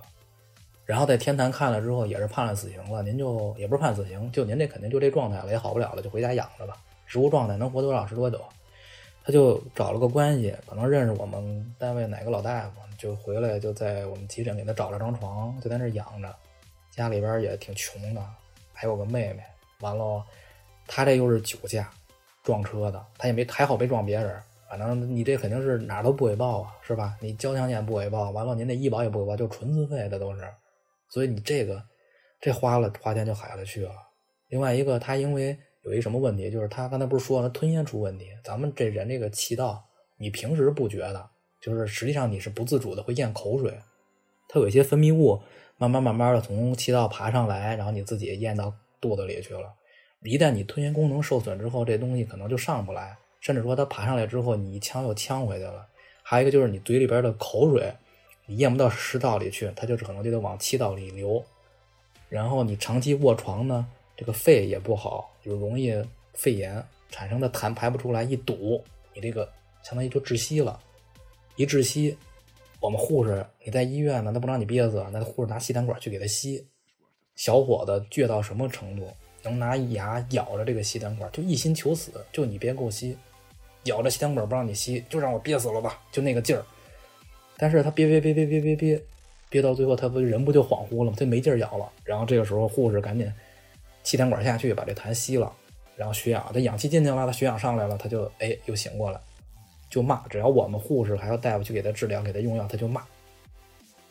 [0.84, 3.02] 然后在天坛看了之后，也是判了死刑了。
[3.02, 6.76] 您就也不是判死刑，就您这肯定就这状态了，也好不了了，就回家养着吧。
[7.06, 8.38] 植物状态能活多少是多久。
[9.24, 12.83] 他就找了个关系，可能认识我们单位哪个老大夫。
[13.04, 16.34] 就回来就在我们急诊给他找了张床，就在那养着。
[16.90, 18.26] 家里边也挺穷的，
[18.72, 19.44] 还有个妹妹。
[19.80, 20.24] 完了，
[20.86, 21.90] 他这又是酒驾
[22.42, 24.40] 撞车的，他也没还好没撞别人。
[24.70, 27.14] 反正你这肯定是哪都不给报啊，是吧？
[27.20, 30.42] 你交强险不给报，完了您那医保也不给报，就纯自费的都是。
[31.10, 31.84] 所以你这个
[32.40, 33.92] 这花了花钱就海了去了。
[34.48, 38.30] 另外一个，他因为有一什么问题，就是他刚才不是说了吞咽出问题？
[38.42, 39.84] 咱们这人这个气道，
[40.16, 41.28] 你平时不觉得？
[41.64, 43.72] 就是实际上你是不自主的会咽口水，
[44.48, 45.40] 它有一些分泌物
[45.78, 49.72] 慢慢慢慢的从气道爬上来，然后你自己咽到肚子里去了。
[50.24, 55.86] 一旦你吞咽功能受损之后，这东西可能就上不来，甚至说它爬上来之后你一呛又呛回去了。
[56.22, 57.90] 还有一个就是你嘴里边的口水，
[58.44, 61.42] 你咽不到食道里去，它就是可能就得往气道里流。
[62.28, 65.94] 然后你长期卧床呢，这个肺也不好，就容易
[66.34, 68.82] 肺炎产生的痰排不出来，一堵，
[69.14, 69.50] 你这个
[69.82, 70.78] 相当于就窒息了。
[71.56, 72.16] 一窒息，
[72.80, 76.66] 我们护士你在医院呢，他不让你憋死，那护士拿吸痰管去给他吸。
[77.36, 79.08] 小伙子倔到什么程度？
[79.42, 83.16] 能拿牙咬着这个吸痰管，就一心求死，就你别给我吸，
[83.84, 86.64] 咬着吸痰管不让你吸，就让我憋死了吧，就那个劲儿。
[87.56, 89.02] 但是他憋憋憋憋憋憋憋，
[89.50, 91.16] 憋到最后他不人不就恍惚了吗？
[91.18, 91.86] 他没劲咬了。
[92.04, 93.30] 然后这个时候护士赶紧
[94.02, 95.52] 气痰管下去把这痰吸了，
[95.94, 99.20] 然后血氧，他氧气进去了，他血氧上来了，他就哎又醒过来，
[99.88, 100.26] 就骂。
[100.28, 103.02] 只要我们护士还要大夫去给他治疗，给他用药，他就骂，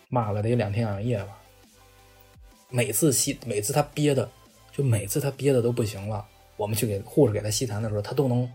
[0.10, 1.40] 骂了得两天两夜吧。
[2.70, 4.30] 每次吸，每次他憋的。
[4.76, 6.26] 就每次他憋的都不行了，
[6.58, 8.52] 我们去给护士给他吸痰的时候，他都能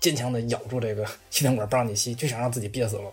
[0.00, 3.12] 坚强的咬住这个 吸痰管不让你吸，就想让自己憋死了。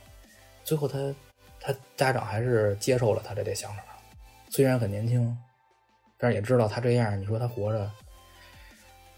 [0.63, 1.13] 最后他
[1.59, 3.83] 他家长还是接受了他的这想法，
[4.49, 5.37] 虽然很年轻，
[6.17, 7.91] 但是也知道他这样，你说他活着，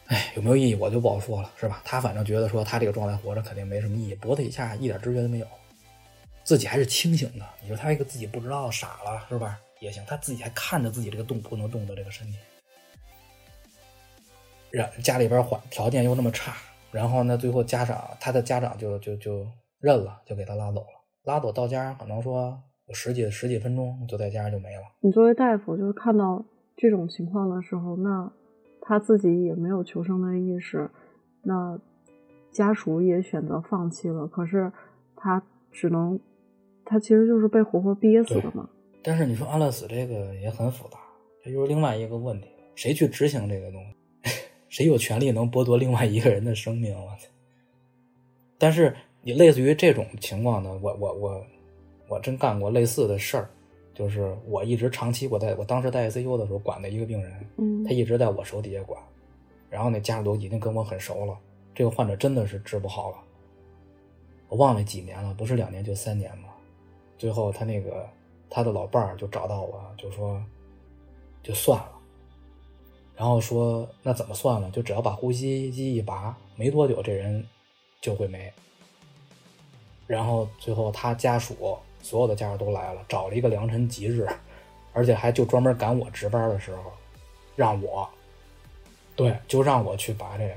[0.09, 1.81] 哎，有没有意义我就不好说了，是吧？
[1.85, 5.45] 他反正觉得说他这个状态活着肯定没什么意义，脖子以下一点知觉都没有，
[6.43, 7.45] 自己还是清醒的。
[7.61, 9.59] 你说他一个自己不知道傻了是吧？
[9.79, 12.37] 也行，他自己还看着自己这个动不能动的这个身体。
[14.71, 16.55] 然家里边环条件又那么差，
[16.91, 19.47] 然后呢，最后家长他的家长就就就
[19.79, 20.87] 认了，就给他拉走了。
[21.23, 24.81] 拉走到家可能说有十几十几分钟，就在家就没了。
[25.01, 26.43] 你作为大夫，就是看到
[26.75, 28.31] 这种情况的时候，那
[28.89, 30.89] 他自己也没有求生的意识，
[31.43, 31.79] 那
[32.51, 34.25] 家属也选择放弃了。
[34.25, 34.71] 可是
[35.15, 36.19] 他只能，
[36.83, 38.67] 他其实就是被活活憋死的嘛。
[39.03, 40.97] 但是你说安乐死这个也很复杂，
[41.43, 43.79] 这就是另外一个问题，谁去执行这个东
[44.23, 44.31] 西？
[44.69, 46.91] 谁有权利能剥夺另外一个人的生命？
[46.95, 47.27] 我操！
[48.57, 51.45] 但是你类似于这种情况呢，我我我
[52.07, 53.51] 我真干过类似的事儿，
[53.99, 58.97] 就是我一直长期我在我当时在 ICU 的时候管的一个病人，嗯，他一直在我手底下管，
[59.69, 61.37] 然后那家属都已经跟我很熟了，
[61.75, 63.17] 这个患者真的是治不好了，
[64.47, 66.47] 我忘了几年了，不是两年就三年嘛，
[67.17, 68.07] 最后他那个
[68.49, 70.41] 他的老伴儿就找到我，就说
[71.43, 71.91] 就算了。
[73.17, 74.71] 然后说那怎么算了？
[74.71, 77.45] 就只要把呼吸机一拔，没多久这人
[77.99, 78.49] 就会没。
[80.07, 81.53] 然后最后他家属
[82.01, 84.27] 所有的家属都来了，找了一个良辰吉日，
[84.93, 86.91] 而且还就专门赶我值班的时候，
[87.55, 88.07] 让我，
[89.15, 90.53] 对，就让我去拔这个，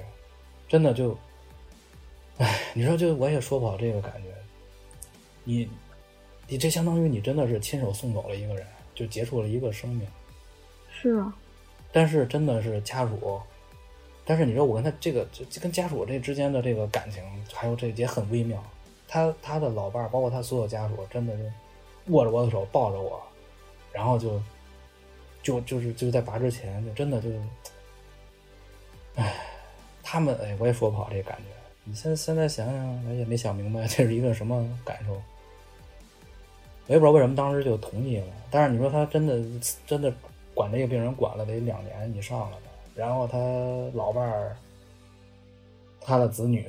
[0.69, 1.17] 真的就，
[2.39, 4.29] 哎，你说就我也说不好这个感觉，
[5.45, 5.69] 你，
[6.47, 10.07] 你这相当于你真的是亲手送走了一个人，就结束了一个生命。
[10.91, 11.35] 是啊。
[11.91, 13.41] 但是真的是家属，
[14.25, 17.23] 但是你说我跟他这个，这跟家属这之间的这个感情，
[17.53, 18.63] 还有这也很微妙。
[19.13, 21.53] 他他的老伴儿，包括他所有家属，真的是
[22.07, 23.21] 握着我的手，抱着我，
[23.93, 24.41] 然后就
[25.43, 27.29] 就就是就在拔之前，就真的就，
[29.17, 29.35] 唉，
[30.03, 31.45] 他们哎，我也说不好这感觉。
[31.85, 35.13] 你现现在想想，我也没想明白这是一个什么感受。
[36.87, 38.27] 我也不知道为什么当时就同意了。
[38.51, 39.43] 但是你说他真的
[39.87, 40.11] 真的。
[40.55, 43.39] 管这个病人管了得两年以上了吧，然后他
[43.95, 44.55] 老伴儿、
[46.05, 46.67] 他的子女、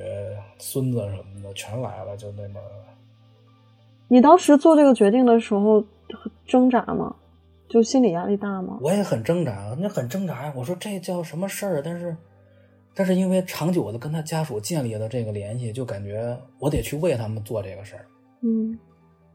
[0.58, 2.60] 孙子什么的全来了，就那么。
[4.08, 5.84] 你当时做这个决定的时候
[6.46, 7.14] 挣扎吗？
[7.66, 8.78] 就心理压力大吗？
[8.80, 10.52] 我也很挣扎，那很挣扎呀。
[10.54, 11.82] 我说这叫什么事儿？
[11.82, 12.16] 但是，
[12.94, 18.06] 但是因为长久的跟他家属建立了这个联系，就感觉我得去为他们做这个事儿。
[18.42, 18.78] 嗯，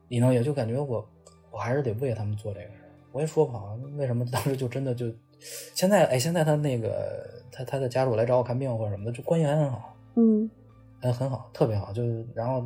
[0.08, 0.34] 你呢？
[0.34, 1.06] 也就感觉我，
[1.52, 2.90] 我还是得为他们做这个事儿。
[3.12, 5.08] 我也说不好，为什么当时就真的就，
[5.74, 10.50] 现在哎，现在他那个他他的家属来找我看病或者什么的，就关系还很好，嗯，
[11.02, 11.92] 嗯，很好，特别好。
[11.94, 12.60] 就然后，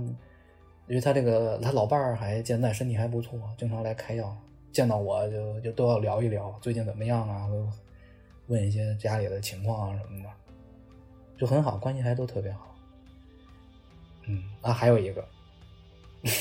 [0.88, 4.36] 因为他这个他老伴儿还现在身体还不错，经常来开药，
[4.72, 7.48] 见到我就就都要聊一聊最近怎么样啊，
[8.48, 10.30] 问一些家里的情况啊什么的，
[11.38, 12.76] 就很好，关系还都特别好。
[14.28, 15.26] 嗯，啊，还有一个。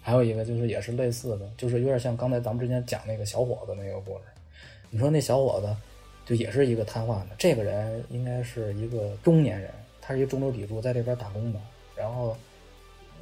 [0.00, 4.22] 还有一个就是也是类似的，就是有点像刚才咱们之前讲那个小伙子那个故事。
[4.88, 5.66] 你说那小伙子
[6.26, 9.70] 就也是一个瘫痪的，这个人应该是一个中年人，
[10.02, 11.60] 他是一个中流砥柱，在这边打工的，
[11.94, 12.36] 然后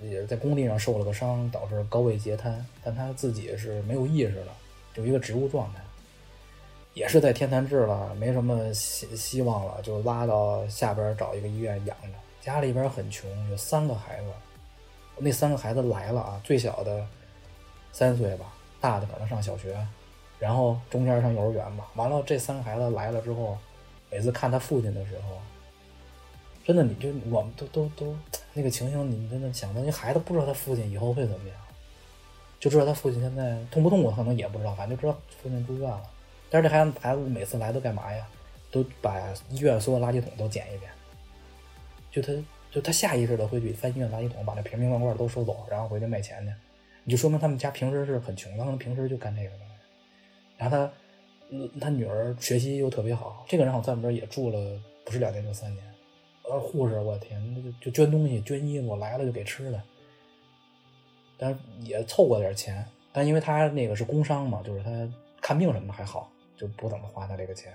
[0.03, 4.49] 也是在工地上受了个伤，导致高位截瘫，但他自己是没有意识的，
[4.95, 5.81] 就一个植物状态，
[6.95, 12.09] 也是在天坛治了，没什么希希望了，就拉到下边找一个医院养着。
[12.41, 14.27] 家里边很穷，有三个孩子。
[15.17, 17.07] 那三个孩子来了啊，最小的
[17.93, 19.75] 三岁吧，大的可能上小学，
[20.45, 21.89] 然后中间上幼儿园吧。
[21.95, 23.57] 完了，这三个孩子来了之后，
[24.11, 25.39] 每次看他父亲的时候，
[26.67, 28.15] 真的，你就我们都都都
[28.53, 31.57] 那个情形，你真的想到，那孩子不知道他父亲以后会怎么样，
[32.61, 36.03] 就知道他父亲现在痛不痛苦，可能也不知道，反正就知道父亲住院了。
[36.51, 38.27] 但是这孩子孩子每次来都干嘛呀？
[38.71, 39.19] 都把
[39.51, 40.91] 医院所有垃圾桶都捡一遍，
[42.11, 42.33] 就他
[42.71, 46.53] 就他下意识的会去翻医院垃圾桶，把那瓶瓶罐罐都收走，然后回去卖钱去。
[47.05, 49.65] 你就说明他们家平时是很穷，他可能平时就干这个的。
[50.57, 50.93] 然后他。
[51.79, 54.59] 他女儿学习又特别好，这个人好像在我们这儿也住了，
[55.05, 55.85] 不是两年就三年。
[56.51, 59.81] 呃，护士，我天，就就捐东西、捐衣服，来了就给吃的，
[61.39, 62.85] 但也凑过点钱。
[63.13, 64.91] 但因为他那个是工伤嘛，就是他
[65.41, 67.73] 看病什么的还好，就不怎么花他这个钱。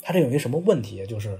[0.00, 1.04] 他这有一什么问题？
[1.04, 1.38] 就是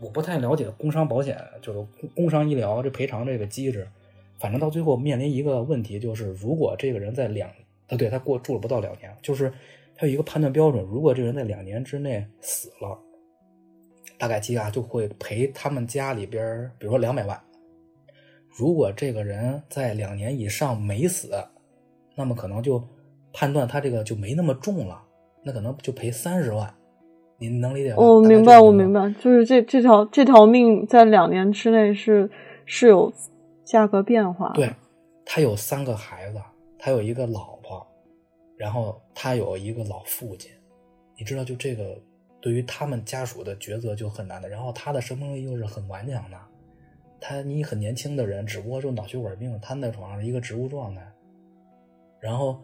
[0.00, 3.86] 我不太了解工伤保险，就是工伤医疗这赔偿这个机制。
[4.38, 7.50] 反正到最后面临一个问题，就是如果这个人在两，
[7.88, 9.52] 呃，对他过住了不到两年，就是。
[10.02, 12.98] 他有一个判断标准，如果这人在两年之内死了，
[14.18, 17.40] 大概计啊就会赔他们家里边，比如说两百万。
[18.50, 21.30] 如果这个人在两年以上没死，
[22.16, 22.82] 那么可能就
[23.32, 25.00] 判断他这个就没那么重了，
[25.44, 26.68] 那可能就赔三十万。
[27.38, 27.98] 您能理解吗？
[27.98, 32.28] 我明白，我明白，就是这这条这条命在两年之内是
[32.66, 33.12] 是有
[33.64, 34.50] 价格变化。
[34.52, 34.68] 对，
[35.24, 36.42] 他有三个孩子，
[36.76, 37.86] 他有一个老婆。
[38.62, 40.52] 然后他有一个老父亲，
[41.18, 42.00] 你知道，就这个
[42.40, 44.48] 对于他们家属的抉择就很难的。
[44.48, 46.38] 然后他的生命力又是很顽强的，
[47.20, 51.04] 他你很年轻的人，只不过就脑血管病瘫在床上一个植物状态，
[52.20, 52.62] 然后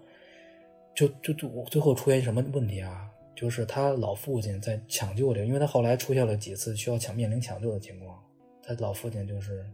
[0.94, 3.10] 就就就最后出现什么问题啊？
[3.34, 8.22] 就是他老父亲在抢救里，因为他后来出现了几次需要抢面临抢救的情况，
[8.62, 9.66] 他老父亲就是。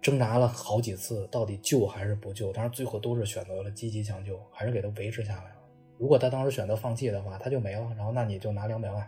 [0.00, 2.50] 挣扎了好几次，到底救还是不救？
[2.52, 5.56] 当然最后都是选择了积极抢救，还是给他维持下来了。
[5.98, 7.92] 如果他当时选择放弃的话，他就没了。
[7.96, 9.06] 然后那你就拿两百万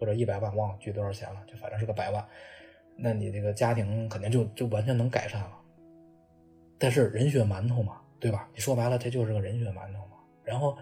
[0.00, 2.26] 或者一百万，忘了具多少钱了，就反正是个百万。
[2.96, 5.52] 那你这个家庭肯定就就完全能改善了。
[6.78, 8.48] 但是人血馒头嘛，对吧？
[8.54, 10.16] 你说白了，这就是个人血馒头嘛。
[10.42, 10.74] 然后，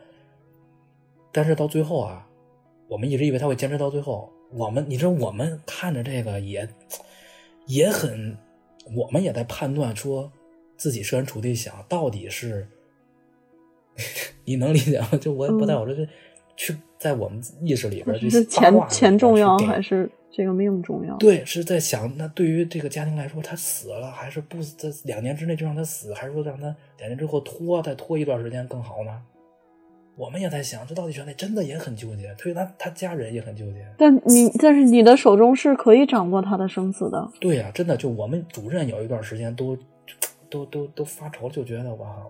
[1.33, 2.29] 但是到最后啊，
[2.87, 4.33] 我们一直以为他会坚持到最后。
[4.53, 6.69] 我们，你知道，我们看着这个也
[7.67, 8.39] 也很。
[8.95, 10.31] 我们也在判断，说
[10.77, 12.67] 自己设身处地想，到底是
[14.45, 15.09] 你能理解吗？
[15.21, 16.09] 就我也不太好，这
[16.57, 21.17] 去在我们意识里边，是钱钱重要还是这个命重要？
[21.17, 29.23] 对，是在想，那对于这个家庭来说，他死了还是不在两年之内就让他死，还是说让他两年之后拖再拖一段时间更好呢？
[30.23, 31.33] 我们也在想，这到底选哪？
[31.33, 32.33] 真的也很纠结。
[32.39, 33.85] 推他他家人也很纠结。
[33.99, 37.29] 但你但是你的手中是可以掌握他的生死的。
[37.41, 39.77] 对呀，真的就我们主任有一段时间都
[40.49, 42.25] 都都都发愁，就觉得哇，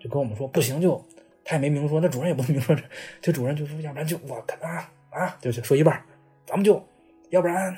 [0.00, 1.00] 就跟我们说不行，就
[1.44, 2.76] 他也没明说，那主任也不能明说，
[3.22, 6.02] 这主任就说要不然就我啊啊，就说一半，
[6.46, 6.82] 咱们就
[7.30, 7.76] 要不然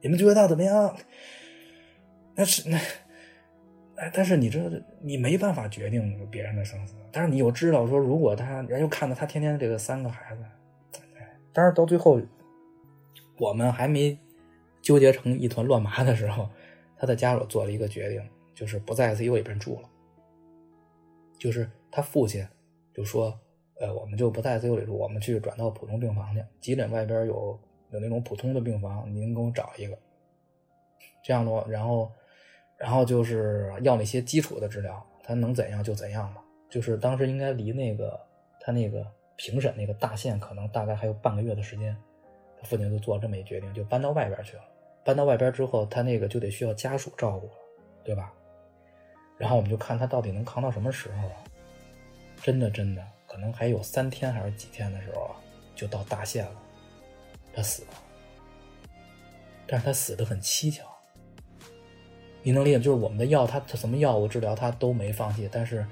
[0.00, 0.94] 你们觉得怎么样？
[2.36, 2.78] 那是那。
[3.98, 4.60] 哎，但是你这
[5.00, 10.44] 你没办法决定别人的生死，但是你又知道说，如果他人又看到他天天这个三个孩子，
[11.16, 12.20] 哎，但是到最后，
[13.38, 14.16] 我们还没
[14.80, 16.48] 纠结成一团乱麻的时候，
[16.96, 18.22] 他的家属做了一个决定，
[18.54, 19.88] 就是不在 ICU 里边住了，
[21.36, 22.46] 就是他父亲
[22.94, 23.36] 就说，
[23.80, 27.58] 呃，我们就不在 ICU 里住，我们去转到普通病房去，急诊外边有
[27.90, 29.98] 有那种普通的病房，您给我找一个，
[31.24, 32.12] 这样的话，然后。
[32.78, 36.40] 然后就是要那些基础的治疗，他能怎样就怎样嘛。
[36.70, 38.18] 就是当时应该离那个
[38.60, 39.06] 他那个
[39.36, 41.96] 评审那个大限可能大概还有半个月的时间，
[42.60, 44.62] 他父亲就做了这么一决定，就搬到外边去了。
[45.04, 47.52] 搬到外边之后，他那个就得需要家属照顾了，
[48.04, 48.32] 对吧？
[49.38, 51.36] 然后我们就看他到底能扛到什么时候啊？
[52.42, 55.34] 真的真的，可能还有三天还是几天的时候，
[55.74, 56.62] 就到大限了，
[57.54, 57.88] 他死了。
[59.66, 60.84] 但是他死的很蹊跷。
[62.48, 65.46] 你能理解，就是我们的药，他他什么药物治疗他都没放弃。
[65.52, 65.86] 但是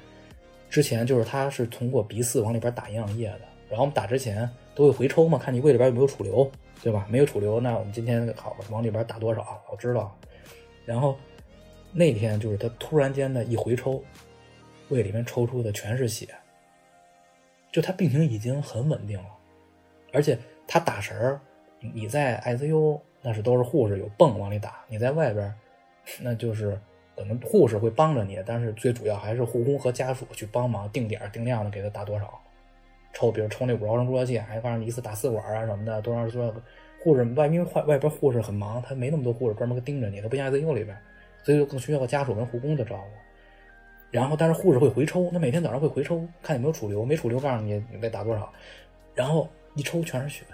[0.71, 6.51] 之前就是他是通过鼻饲往里边打营养液的，然后我们打之前都会回抽嘛，看你胃里边有没有储留，
[6.83, 7.07] 对吧？
[7.11, 10.17] 没有储留，那我们今天好往里边打多少，我知道。
[10.87, 11.19] 然后
[11.93, 14.03] 那天就是他突然间的一回抽，
[14.89, 16.27] 胃里面抽出的全是血，
[17.71, 19.29] 就他病情已经很稳定了，
[20.11, 21.39] 而且他打神儿，
[21.81, 25.55] 你在 ICU 那是都是护士有泵往里打，你在外边。
[26.21, 26.79] 那就是
[27.17, 32.41] 可能护士会帮着你，但是最主要还是护工和家属去帮忙定点定量的给他打多少，
[33.13, 36.55] 抽，比如抽那五毫升注射器，还反正一次打四管啊什么的，多少多少
[37.03, 40.97] 护士外因为外外边护士很忙，他没那么多护士专门盯着你，他不像 ICU 里边，
[41.43, 43.11] 所以就更需要家属跟护工的照顾。
[44.11, 48.53] 然后但是护士会回抽，他每天早上会回抽，看有没有储留，没储留告诉你你得打多少，
[49.15, 50.45] 然后一抽全是血。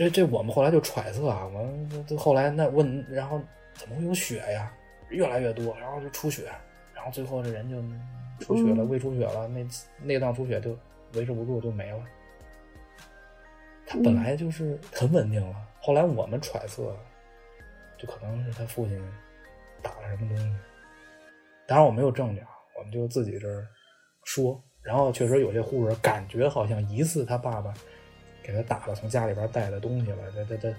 [0.00, 3.38] 这这我们后来就揣测啊，我们这后来那问，然后
[3.74, 4.72] 怎么会有血呀？
[5.10, 6.50] 越来越多，然后就出血，
[6.94, 7.76] 然后最后这人就
[8.42, 9.62] 出血了，胃出血了，那
[10.02, 10.74] 内脏出血就
[11.12, 12.02] 维持不住就没了。
[13.86, 16.96] 他本来就是很稳定了，后来我们揣测，
[17.98, 18.98] 就可能是他父亲
[19.82, 20.50] 打了什么东西。
[21.66, 22.48] 当然我没有证据啊，
[22.78, 23.68] 我们就自己这儿
[24.24, 24.58] 说。
[24.80, 27.74] 然后确实有些护士感觉好像疑似他爸爸
[28.42, 30.74] 给他打了从家里边带的东西了，这这这，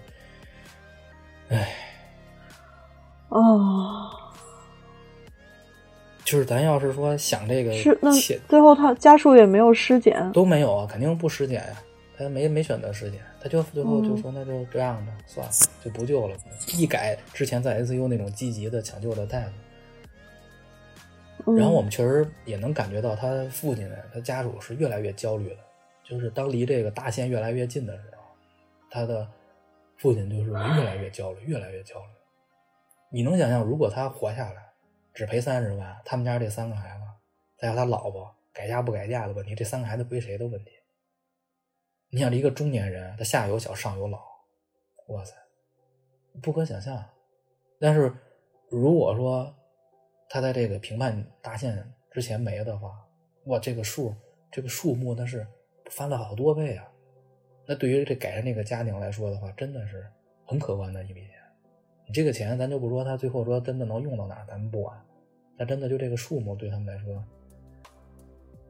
[1.49, 1.74] 唉，
[3.30, 4.09] 哦，
[6.24, 11.82] 就是咱要是说想这个是那切最后他家属也没有尸检，都没有啊，肯定不尸检呀，
[12.18, 14.18] 他没没选择尸检，他就最后就嗯。
[14.18, 15.51] 说那就这样吧，算了，
[15.84, 16.36] 就不救了，
[16.68, 19.51] 一改之前在 ICU 那种积极的抢救的态度。
[21.47, 21.55] 嗯。
[21.57, 25.57] 然后我们确实也能感觉到他父亲呢，他家属是越来越焦虑的，
[26.12, 28.24] 就是当离这个大限越来越近的时候，
[28.89, 29.26] 他的
[29.95, 32.12] 父亲就是越来越焦虑，越来越焦虑。
[33.14, 34.74] 你能想象，如果他活下来，
[35.14, 37.03] 只赔三十万，他们家这三个孩子，
[37.57, 40.72] 再有他老婆改嫁不改嫁的问题，这三个孩子归谁的问题？
[42.09, 44.20] 你想，一个中年人，他下有小，上有老，
[45.07, 45.34] 哇塞，
[46.43, 47.01] 不可想象。
[47.80, 48.14] 但是
[48.70, 49.55] 如果说
[50.28, 53.01] 他在这个评判大限之前没的话，
[53.45, 54.14] 哇，这个数
[54.51, 55.47] 这个数目那是
[55.92, 56.88] 翻了好多倍啊！
[57.68, 60.10] 那对于这改善这个家庭来说的话，真的是
[60.46, 61.32] 很可观的一笔钱。
[62.08, 65.00] 你这个钱，咱就不说他最后说真的能用到哪，咱们不管。
[65.58, 67.24] 那真的就这个数目对他们来说，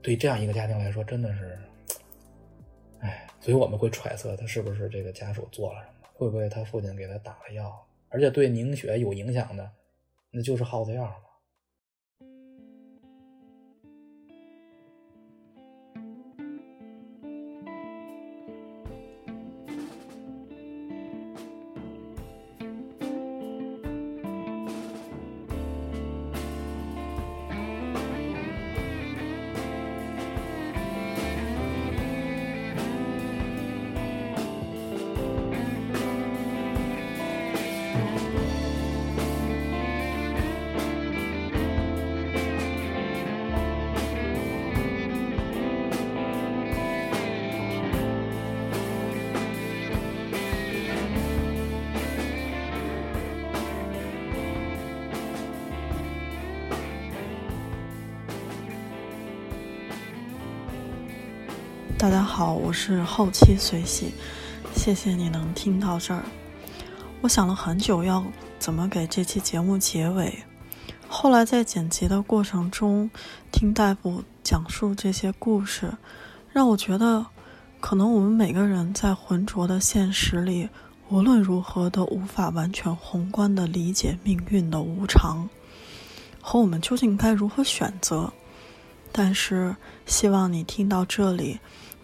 [0.01, 1.57] 对这样一个家庭来说，真的是，
[2.99, 7.72] 哎，所以我们会揣测他是不是这个家属做了什么，会不会他父亲给他打了药，
[8.09, 9.72] 而且对凝血有影响的，
[10.32, 11.15] 那就是耗子药嘛。
[62.72, 64.13] 是后期随喜，
[64.74, 66.24] 谢谢你能听到这儿。
[67.22, 68.24] 我想了很久要
[68.57, 70.43] 怎么给这期节目结尾，
[71.07, 73.09] 后来在剪辑的过程中，
[73.51, 75.91] 听大夫讲述这些故事，
[76.51, 77.26] 让我觉得，
[77.80, 80.69] 可能我们每个人在浑浊的现实里，
[81.09, 85.47] 无论如何都无法完全宏观的理解命运的无常，
[86.41, 88.32] 和我们究竟该如何选择。
[89.11, 91.59] 但是，希望你听到这里。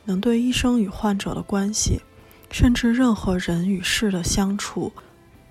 [0.08, 2.02] 能对医生与患者的关系，
[2.50, 4.94] 甚至任何人与事的相处，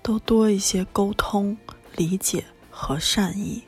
[0.01, 1.55] 都多一些沟通、
[1.95, 3.63] 理解和善意。